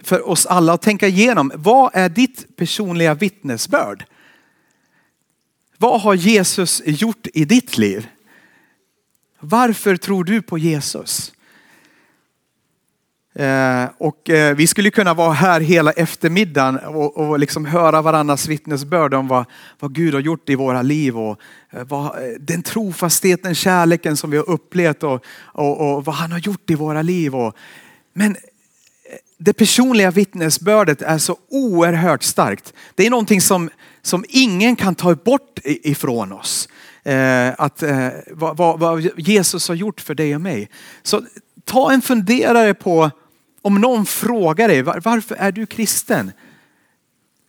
för 0.03 0.29
oss 0.29 0.45
alla 0.45 0.73
att 0.73 0.81
tänka 0.81 1.07
igenom, 1.07 1.51
vad 1.55 1.91
är 1.93 2.09
ditt 2.09 2.57
personliga 2.57 3.13
vittnesbörd? 3.13 4.05
Vad 5.77 6.01
har 6.01 6.13
Jesus 6.13 6.81
gjort 6.85 7.27
i 7.33 7.45
ditt 7.45 7.77
liv? 7.77 8.07
Varför 9.39 9.97
tror 9.97 10.23
du 10.23 10.41
på 10.41 10.57
Jesus? 10.57 11.33
Eh, 13.39 13.85
och 13.97 14.29
eh, 14.29 14.55
vi 14.55 14.67
skulle 14.67 14.91
kunna 14.91 15.13
vara 15.13 15.33
här 15.33 15.61
hela 15.61 15.91
eftermiddagen 15.91 16.77
och, 16.77 17.17
och 17.17 17.39
liksom 17.39 17.65
höra 17.65 18.01
varandras 18.01 18.47
vittnesbörd 18.47 19.13
om 19.13 19.27
vad, 19.27 19.45
vad 19.79 19.93
Gud 19.93 20.13
har 20.13 20.21
gjort 20.21 20.49
i 20.49 20.55
våra 20.55 20.81
liv 20.81 21.17
och 21.17 21.39
eh, 21.71 21.83
vad, 21.83 22.05
eh, 22.05 22.29
den 22.39 22.63
trofastheten, 22.63 23.55
kärleken 23.55 24.17
som 24.17 24.31
vi 24.31 24.37
har 24.37 24.49
upplevt 24.49 25.03
och, 25.03 25.25
och, 25.37 25.95
och, 25.95 26.05
vad 26.05 26.15
han 26.15 26.31
har 26.31 26.39
gjort 26.39 26.69
i 26.69 26.75
våra 26.75 27.01
liv. 27.01 27.35
Och, 27.35 27.55
men 28.13 28.31
eh, 28.31 28.37
det 29.37 29.53
personliga 29.53 30.11
vittnesbördet 30.11 31.01
är 31.01 31.17
så 31.17 31.37
oerhört 31.49 32.23
starkt. 32.23 32.73
Det 32.95 33.05
är 33.05 33.09
någonting 33.09 33.41
som, 33.41 33.69
som 34.01 34.25
ingen 34.29 34.75
kan 34.75 34.95
ta 34.95 35.15
bort 35.15 35.59
ifrån 35.63 36.31
oss. 36.31 36.69
Eh, 37.03 37.53
att, 37.57 37.83
eh, 37.83 38.07
vad, 38.31 38.57
vad, 38.57 38.79
vad, 38.79 39.09
Jesus 39.17 39.67
har 39.67 39.75
gjort 39.75 40.01
för 40.01 40.15
dig 40.15 40.35
och 40.35 40.41
mig. 40.41 40.69
Så 41.03 41.21
ta 41.65 41.91
en 41.91 42.01
funderare 42.01 42.73
på 42.73 43.11
om 43.65 43.75
någon 43.75 44.05
frågar 44.05 44.67
dig 44.67 44.81
varför 44.81 45.35
är 45.35 45.51
du 45.51 45.65
kristen? 45.65 46.31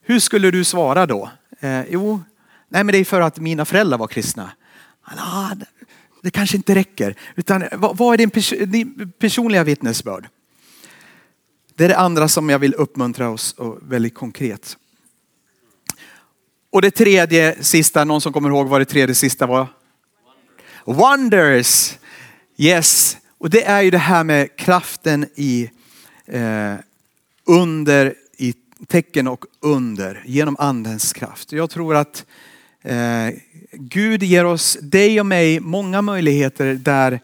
Hur 0.01 0.19
skulle 0.19 0.51
du 0.51 0.63
svara 0.63 1.05
då? 1.05 1.31
Eh, 1.59 1.81
jo, 1.89 2.21
nej 2.69 2.83
men 2.83 2.93
det 2.93 2.97
är 2.97 3.05
för 3.05 3.21
att 3.21 3.37
mina 3.37 3.65
föräldrar 3.65 3.97
var 3.97 4.07
kristna. 4.07 4.51
Ah, 5.03 5.49
det 6.21 6.31
kanske 6.31 6.57
inte 6.57 6.75
räcker. 6.75 7.15
Utan 7.35 7.63
vad, 7.71 7.97
vad 7.97 8.13
är 8.13 8.17
din, 8.17 8.29
pers 8.29 8.49
din 8.49 9.11
personliga 9.19 9.63
vittnesbörd? 9.63 10.27
Det 11.75 11.83
är 11.85 11.89
det 11.89 11.97
andra 11.97 12.27
som 12.27 12.49
jag 12.49 12.59
vill 12.59 12.73
uppmuntra 12.73 13.29
oss 13.29 13.55
väldigt 13.81 14.15
konkret. 14.15 14.77
Och 16.71 16.81
det 16.81 16.91
tredje 16.91 17.63
sista, 17.63 18.03
någon 18.03 18.21
som 18.21 18.33
kommer 18.33 18.49
ihåg 18.49 18.67
vad 18.67 18.81
det 18.81 18.85
tredje 18.85 19.15
sista 19.15 19.45
var? 19.45 19.67
Wonders. 20.85 21.97
Yes, 22.57 23.17
och 23.37 23.49
det 23.49 23.63
är 23.63 23.81
ju 23.81 23.91
det 23.91 23.97
här 23.97 24.23
med 24.23 24.57
kraften 24.57 25.25
i 25.35 25.69
eh, 26.27 26.75
under, 27.45 28.13
i 28.37 28.53
tecken 28.87 29.27
och 29.27 29.45
under 29.59 30.23
genom 30.25 30.55
andens 30.59 31.13
kraft. 31.13 31.51
Jag 31.51 31.69
tror 31.69 31.95
att 31.95 32.25
eh, 32.81 33.29
Gud 33.71 34.23
ger 34.23 34.45
oss, 34.45 34.77
dig 34.81 35.19
och 35.19 35.25
mig, 35.25 35.59
många 35.59 36.01
möjligheter 36.01 36.73
där 36.73 37.19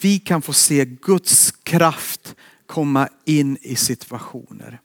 vi 0.00 0.18
kan 0.18 0.42
få 0.42 0.52
se 0.52 0.84
Guds 0.84 1.52
kraft 1.52 2.34
komma 2.66 3.08
in 3.24 3.58
i 3.60 3.76
situationer. 3.76 4.80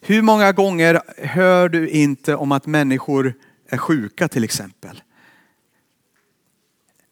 Hur 0.00 0.22
många 0.22 0.52
gånger 0.52 1.00
hör 1.18 1.68
du 1.68 1.88
inte 1.88 2.34
om 2.34 2.52
att 2.52 2.66
människor 2.66 3.34
är 3.68 3.76
sjuka 3.76 4.28
till 4.28 4.44
exempel? 4.44 5.02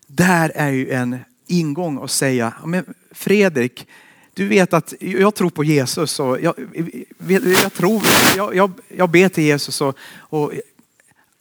Där 0.06 0.52
är 0.54 0.70
ju 0.70 0.90
en 0.90 1.18
ingång 1.46 2.04
att 2.04 2.10
säga, 2.10 2.54
men 2.64 2.94
Fredrik, 3.10 3.88
du 4.34 4.48
vet 4.48 4.72
att 4.72 4.94
jag 5.00 5.34
tror 5.34 5.50
på 5.50 5.64
Jesus 5.64 6.20
och 6.20 6.40
jag, 6.40 6.54
jag 7.64 7.72
tror, 7.72 8.02
jag, 8.36 8.54
jag, 8.54 8.72
jag 8.88 9.10
ber 9.10 9.28
till 9.28 9.44
Jesus 9.44 9.80
och, 9.80 9.96
och 10.16 10.52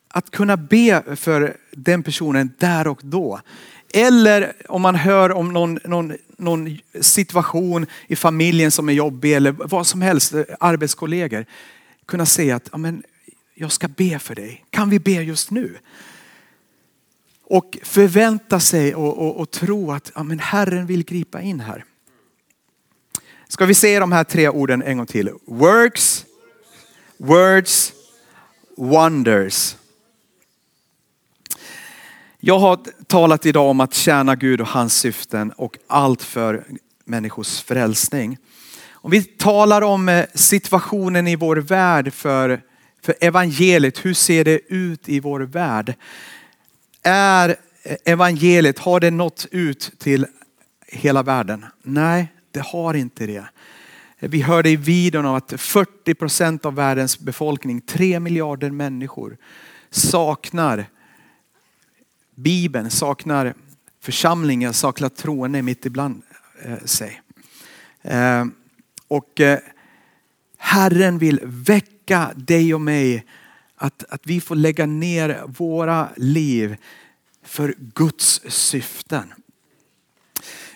att 0.07 0.31
kunna 0.31 0.57
be 0.57 1.15
för 1.15 1.57
den 1.71 2.03
personen 2.03 2.53
där 2.57 2.87
och 2.87 2.99
då. 3.03 3.39
Eller 3.93 4.53
om 4.67 4.81
man 4.81 4.95
hör 4.95 5.31
om 5.31 5.53
någon, 5.53 5.79
någon, 5.85 6.13
någon 6.37 6.77
situation 7.01 7.85
i 8.07 8.15
familjen 8.15 8.71
som 8.71 8.89
är 8.89 8.93
jobbig 8.93 9.33
eller 9.33 9.51
vad 9.51 9.87
som 9.87 10.01
helst, 10.01 10.33
arbetskollegor. 10.59 11.45
Kunna 12.05 12.25
säga 12.25 12.55
att 12.55 12.73
Amen, 12.73 13.03
jag 13.53 13.71
ska 13.71 13.87
be 13.87 14.19
för 14.19 14.35
dig. 14.35 14.65
Kan 14.69 14.89
vi 14.89 14.99
be 14.99 15.11
just 15.11 15.51
nu? 15.51 15.77
Och 17.43 17.77
förvänta 17.83 18.59
sig 18.59 18.95
och, 18.95 19.17
och, 19.17 19.37
och 19.39 19.51
tro 19.51 19.91
att 19.91 20.11
Amen, 20.15 20.39
Herren 20.39 20.85
vill 20.85 21.05
gripa 21.05 21.41
in 21.41 21.59
här. 21.59 21.85
Ska 23.53 23.65
vi 23.65 23.73
se 23.73 23.99
de 23.99 24.11
här 24.11 24.23
tre 24.23 24.49
orden 24.49 24.81
en 24.81 24.97
gång 24.97 25.05
till? 25.05 25.31
Works, 25.45 26.25
words, 27.17 27.93
wonders. 28.77 29.75
Jag 32.39 32.59
har 32.59 32.79
talat 33.07 33.45
idag 33.45 33.69
om 33.69 33.79
att 33.79 33.93
tjäna 33.93 34.35
Gud 34.35 34.61
och 34.61 34.67
hans 34.67 34.93
syften 34.95 35.51
och 35.51 35.77
allt 35.87 36.23
för 36.23 36.63
människors 37.05 37.61
frälsning. 37.61 38.37
Om 38.91 39.11
vi 39.11 39.23
talar 39.23 39.81
om 39.81 40.09
eh, 40.09 40.25
situationen 40.33 41.27
i 41.27 41.35
vår 41.35 41.57
värld 41.57 42.13
för, 42.13 42.61
för 43.01 43.15
evangeliet, 43.21 44.05
hur 44.05 44.13
ser 44.13 44.45
det 44.45 44.59
ut 44.73 45.09
i 45.09 45.19
vår 45.19 45.39
värld? 45.39 45.93
Är 47.03 47.49
eh, 47.83 47.97
evangeliet, 48.05 48.79
har 48.79 48.99
det 48.99 49.11
nått 49.11 49.47
ut 49.51 49.91
till 49.99 50.27
hela 50.87 51.23
världen? 51.23 51.65
Nej, 51.83 52.32
det 52.53 52.61
har 52.61 52.93
inte 52.93 53.25
det. 53.25 53.45
Vi 54.19 54.41
hörde 54.41 54.69
i 54.69 54.75
videon 54.75 55.25
att 55.25 55.53
40 55.57 56.13
procent 56.15 56.65
av 56.65 56.75
världens 56.75 57.19
befolkning, 57.19 57.81
3 57.81 58.19
miljarder 58.19 58.71
människor, 58.71 59.37
saknar 59.89 60.85
Bibeln, 62.35 62.89
saknar 62.89 63.53
församlingen, 64.01 64.73
saknar 64.73 65.09
troende 65.09 65.61
mitt 65.61 65.85
ibland 65.85 66.21
eh, 66.63 66.79
sig. 66.85 67.21
Eh, 68.01 68.45
och 69.07 69.41
eh, 69.41 69.59
Herren 70.57 71.17
vill 71.17 71.39
väcka 71.43 72.31
dig 72.35 72.73
och 72.73 72.81
mig 72.81 73.25
att, 73.75 74.03
att 74.09 74.21
vi 74.23 74.41
får 74.41 74.55
lägga 74.55 74.85
ner 74.85 75.43
våra 75.47 76.09
liv 76.15 76.77
för 77.43 77.75
Guds 77.77 78.41
syften. 78.47 79.33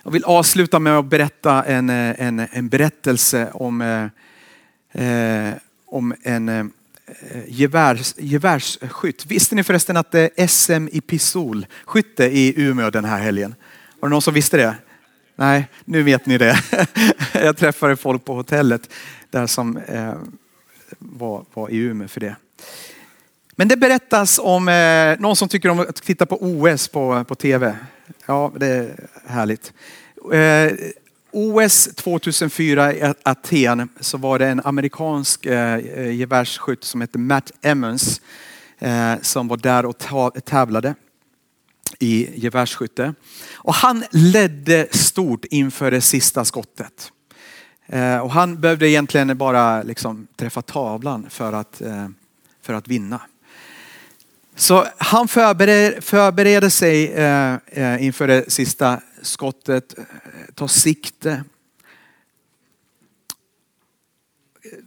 Jag 0.07 0.11
vill 0.11 0.23
avsluta 0.23 0.79
med 0.79 0.97
att 0.97 1.05
berätta 1.05 1.63
en, 1.63 1.89
eh, 1.89 2.21
en, 2.21 2.47
en 2.51 2.69
berättelse 2.69 3.49
om, 3.53 3.81
eh, 3.81 5.03
eh 5.03 5.53
om 5.85 6.13
en 6.23 6.71
Eh, 7.07 7.41
gevärs, 7.47 8.13
gevärsskytt. 8.17 9.25
Visste 9.25 9.55
ni 9.55 9.63
förresten 9.63 9.97
att 9.97 10.15
eh, 10.15 10.19
det 10.19 10.43
är 10.43 10.47
SM 10.47 10.87
i 10.91 11.01
pistolskytte 11.01 12.25
i 12.25 12.53
Umeå 12.61 12.89
den 12.89 13.05
här 13.05 13.17
helgen? 13.17 13.55
Var 13.99 14.09
det 14.09 14.13
någon 14.13 14.21
som 14.21 14.33
visste 14.33 14.57
det? 14.57 14.75
Nej, 15.35 15.67
nu 15.85 16.03
vet 16.03 16.25
ni 16.25 16.37
det. 16.37 16.63
Jag 17.33 17.57
träffade 17.57 17.95
folk 17.95 18.25
på 18.25 18.33
hotellet 18.33 18.89
där 19.29 19.47
som 19.47 19.77
eh, 19.77 20.13
var, 20.97 21.45
var 21.53 21.69
i 21.69 21.77
Umeå 21.77 22.07
för 22.07 22.19
det. 22.19 22.35
Men 23.55 23.67
det 23.67 23.77
berättas 23.77 24.39
om 24.43 24.67
eh, 24.67 25.19
någon 25.19 25.35
som 25.35 25.49
tycker 25.49 25.69
om 25.69 25.79
att 25.79 25.95
titta 25.95 26.25
på 26.25 26.37
OS 26.41 26.87
på, 26.87 27.23
på 27.23 27.35
tv. 27.35 27.75
Ja, 28.29 28.51
det 28.55 28.67
är 28.67 29.07
härligt. 29.25 29.73
Eh, 30.33 30.73
OS 31.31 31.89
2004 31.95 32.93
i 32.93 33.13
Aten 33.23 33.89
så 33.99 34.17
var 34.17 34.39
det 34.39 34.47
en 34.47 34.61
amerikansk 34.63 35.45
eh, 35.45 35.75
eh 35.75 36.15
gevärsskytt 36.15 36.83
som 36.83 37.01
hette 37.01 37.17
Matt 37.17 37.51
Emmons 37.61 38.21
eh, 38.79 39.13
som 39.21 39.47
var 39.47 39.57
där 39.57 39.85
och 39.85 39.97
tävlade 40.45 40.95
i 41.99 42.39
gevärsskytte. 42.39 43.13
Och 43.55 43.73
han 43.73 44.03
ledde 44.11 44.87
stort 44.91 45.45
inför 45.45 45.91
det 45.91 46.01
sista 46.01 46.45
skottet. 46.45 47.11
Eh, 47.85 48.17
och 48.17 48.31
han 48.31 48.61
behövde 48.61 48.89
egentligen 48.89 49.37
bara 49.37 49.83
liksom 49.83 50.27
träffa 50.35 50.61
tavlan 50.61 51.25
för 51.29 51.53
att, 51.53 51.81
eh, 51.81 52.07
för 52.61 52.73
att 52.73 52.87
vinna. 52.87 53.21
Så 54.59 54.87
han 54.97 55.27
förbereder, 55.27 56.01
förbereder 56.01 56.69
sig 56.69 57.13
eh, 57.13 57.57
eh, 57.65 58.03
inför 58.05 58.27
det 58.27 58.51
sista 58.51 59.01
skottet, 59.21 59.97
eh, 59.97 60.03
tar 60.55 60.67
sikte. 60.67 61.43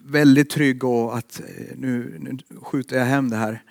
Väldigt 0.05 0.51
trygg 0.51 0.85
och 0.85 1.19
att 1.19 1.41
eh, 1.41 1.77
nu, 1.77 2.17
nu 2.21 2.39
skjuter 2.63 2.99
jag 2.99 3.05
hem 3.05 3.31
det 3.31 3.37
här. 3.37 3.63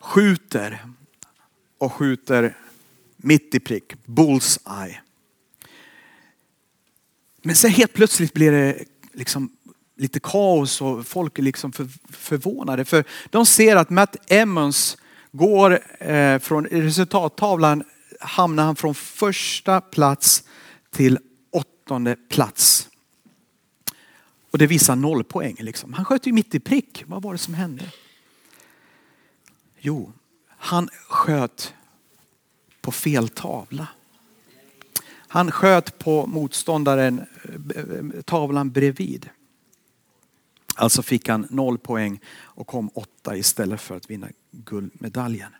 Skjuter 0.00 0.86
och 1.78 1.92
skjuter 1.92 2.56
mitt 3.16 3.54
i 3.54 3.60
prick, 3.60 3.94
bullseye. 4.04 5.00
Men 7.42 7.56
sen 7.56 7.70
helt 7.70 7.92
plötsligt 7.92 8.32
blir 8.32 8.52
det 8.52 8.84
liksom 9.12 9.50
lite 9.96 10.20
kaos 10.20 10.80
och 10.80 11.06
folk 11.06 11.38
är 11.38 11.42
liksom 11.42 11.72
för, 11.72 11.88
förvånade. 12.10 12.84
För 12.84 13.04
de 13.30 13.46
ser 13.46 13.76
att 13.76 13.90
Matt 13.90 14.16
Emmons 14.32 14.96
går 15.32 15.80
eh, 16.00 16.38
från 16.38 16.66
resultattavlan 16.66 17.84
hamnar 18.20 18.64
han 18.64 18.76
från 18.76 18.94
första 18.94 19.80
plats 19.80 20.44
till 20.90 21.18
åttonde 21.52 22.16
plats. 22.16 22.88
Och 24.50 24.58
det 24.58 24.66
visar 24.66 24.96
noll 24.96 25.24
poäng. 25.24 25.56
Liksom. 25.58 25.92
Han 25.92 26.04
sköt 26.04 26.26
ju 26.26 26.32
mitt 26.32 26.54
i 26.54 26.60
prick. 26.60 27.04
Vad 27.06 27.22
var 27.22 27.32
det 27.32 27.38
som 27.38 27.54
hände? 27.54 27.84
Jo, 29.80 30.12
han 30.48 30.88
sköt 31.08 31.74
på 32.80 32.92
fel 32.92 33.28
tavla. 33.28 33.86
Han 35.34 35.50
sköt 35.50 35.98
på 35.98 36.26
motståndaren, 36.26 37.26
eh, 37.74 38.22
tavlan 38.22 38.70
bredvid. 38.70 39.28
Alltså 40.74 41.02
fick 41.02 41.28
han 41.28 41.46
noll 41.50 41.78
poäng 41.78 42.20
och 42.36 42.66
kom 42.66 42.90
åtta 42.94 43.36
istället 43.36 43.80
för 43.80 43.96
att 43.96 44.10
vinna 44.10 44.28
guldmedaljen. 44.50 45.52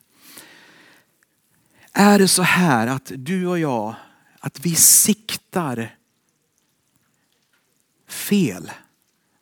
Är 1.92 2.18
det 2.18 2.28
så 2.28 2.42
här 2.42 2.86
att 2.86 3.12
du 3.14 3.46
och 3.46 3.58
jag, 3.58 3.94
att 4.38 4.60
vi 4.60 4.74
siktar 4.74 5.96
fel 8.08 8.70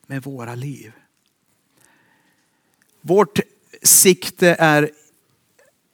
med 0.06 0.22
våra 0.22 0.54
liv? 0.54 0.92
Vårt 3.00 3.40
sikte 3.82 4.56
är 4.58 4.90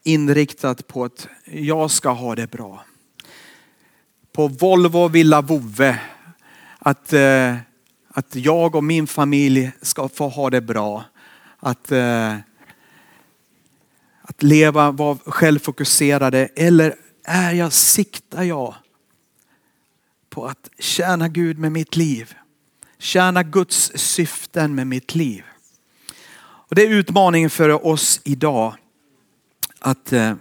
inriktat 0.02 0.86
på 0.86 1.04
att 1.04 1.28
jag 1.44 1.90
ska 1.90 2.10
ha 2.10 2.34
det 2.34 2.50
bra. 2.50 2.84
på 4.32 4.48
Volvo 4.48 5.08
Villa 5.08 5.40
Vove. 5.40 6.00
Att, 6.78 7.12
eh, 7.12 7.56
att 8.18 8.34
jag 8.34 8.74
och 8.74 8.84
min 8.84 9.06
familj 9.06 9.70
ska 9.82 10.08
få 10.08 10.28
ha 10.28 10.50
det 10.50 10.60
bra. 10.60 11.04
Att, 11.58 11.92
eh, 11.92 12.34
att 14.22 14.42
leva, 14.42 14.90
vara 14.90 15.18
självfokuserade. 15.26 16.48
Eller 16.56 16.94
är 17.24 17.52
jag, 17.52 17.72
siktar 17.72 18.42
jag 18.42 18.74
på 20.30 20.46
att 20.46 20.68
tjäna 20.78 21.28
Gud 21.28 21.58
med 21.58 21.72
mitt 21.72 21.96
liv? 21.96 22.34
Tjäna 22.98 23.42
Guds 23.42 23.92
syften 23.94 24.74
med 24.74 24.86
mitt 24.86 25.14
liv. 25.14 25.44
Och 26.40 26.74
det 26.74 26.82
är 26.82 26.88
utmaningen 26.88 27.50
för 27.50 27.86
oss 27.86 28.20
idag. 28.24 28.74
Att, 29.78 30.12
eh, 30.12 30.34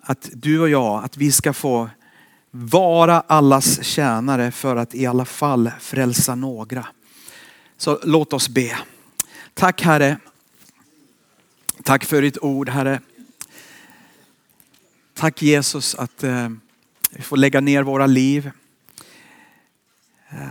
att 0.00 0.30
du 0.32 0.60
och 0.60 0.68
jag, 0.68 1.04
att 1.04 1.16
vi 1.16 1.32
ska 1.32 1.52
få 1.52 1.90
vara 2.50 3.20
allas 3.20 3.84
tjänare 3.84 4.50
för 4.50 4.76
att 4.76 4.94
i 4.94 5.06
alla 5.06 5.24
fall 5.24 5.70
frälsa 5.80 6.34
några. 6.34 6.86
Så 7.80 7.98
låt 8.02 8.32
oss 8.32 8.48
be. 8.48 8.78
Tack 9.54 9.82
Herre. 9.82 10.18
Tack 11.82 12.04
för 12.04 12.22
ditt 12.22 12.38
ord 12.38 12.68
Herre. 12.68 13.00
Tack 15.14 15.42
Jesus 15.42 15.94
att 15.94 16.22
eh, 16.22 16.48
vi 17.10 17.22
får 17.22 17.36
lägga 17.36 17.60
ner 17.60 17.82
våra 17.82 18.06
liv. 18.06 18.50
Eh, 20.30 20.46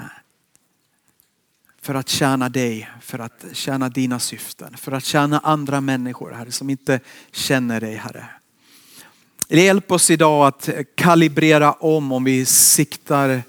för 1.81 1.95
att 1.95 2.09
tjäna 2.09 2.49
dig, 2.49 2.89
för 3.01 3.19
att 3.19 3.45
tjäna 3.53 3.89
dina 3.89 4.19
syften, 4.19 4.77
för 4.77 4.91
att 4.91 5.05
tjäna 5.05 5.39
andra 5.39 5.81
människor 5.81 6.31
Herre 6.31 6.51
som 6.51 6.69
inte 6.69 6.99
känner 7.31 7.81
dig 7.81 7.95
Herre. 7.95 8.25
Hjälp 9.49 9.91
oss 9.91 10.09
idag 10.09 10.47
att 10.47 10.69
kalibrera 10.95 11.71
om 11.71 12.11
om 12.11 12.23
vi 12.23 12.45
siktar 12.45 13.43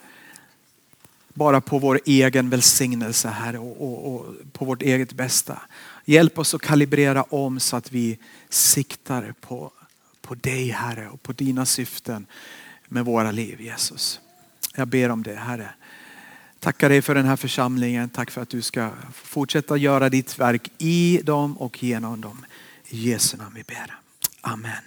bara 1.35 1.61
på 1.61 1.79
vår 1.79 2.01
egen 2.05 2.51
välsignelse 2.51 3.29
här 3.29 3.57
och, 3.57 3.83
och, 3.83 4.15
och, 4.15 4.35
på 4.53 4.65
vårt 4.65 4.83
eget 4.83 5.13
bästa. 5.13 5.63
Hjälp 6.05 6.39
oss 6.39 6.55
att 6.55 6.63
kalibrera 6.63 7.23
om 7.23 7.61
så 7.61 7.77
att 7.77 7.93
vi 7.93 8.19
siktar 8.49 9.35
på, 9.41 9.73
på 10.21 10.35
dig 10.35 10.69
Herre 10.69 11.09
och 11.09 11.23
på 11.23 11.33
dina 11.33 11.67
syften 11.67 12.27
med 12.89 13.05
våra 13.05 13.31
liv 13.31 13.61
Jesus. 13.61 14.21
Jag 14.75 14.89
ber 14.89 15.09
om 15.09 15.23
det 15.23 15.35
Herre. 15.35 15.71
Tackar 16.61 16.89
dig 16.89 17.03
för 17.03 17.15
den 17.15 17.27
här 17.27 17.37
församlingen. 17.37 18.09
Tack 18.09 18.31
för 18.31 18.43
att 18.43 18.49
du 18.49 18.63
ska 18.63 18.91
fortsätta 19.13 19.77
göra 19.77 20.09
ditt 20.09 20.39
verk 20.39 20.71
i 20.79 21.21
dem 21.25 21.57
och 21.57 21.83
genom 21.83 22.21
dem. 22.21 22.47
I 22.89 23.11
Jesu 23.11 23.37
namn 23.37 23.55
vi 23.55 23.63
ber. 23.63 23.99
Amen. 24.41 24.83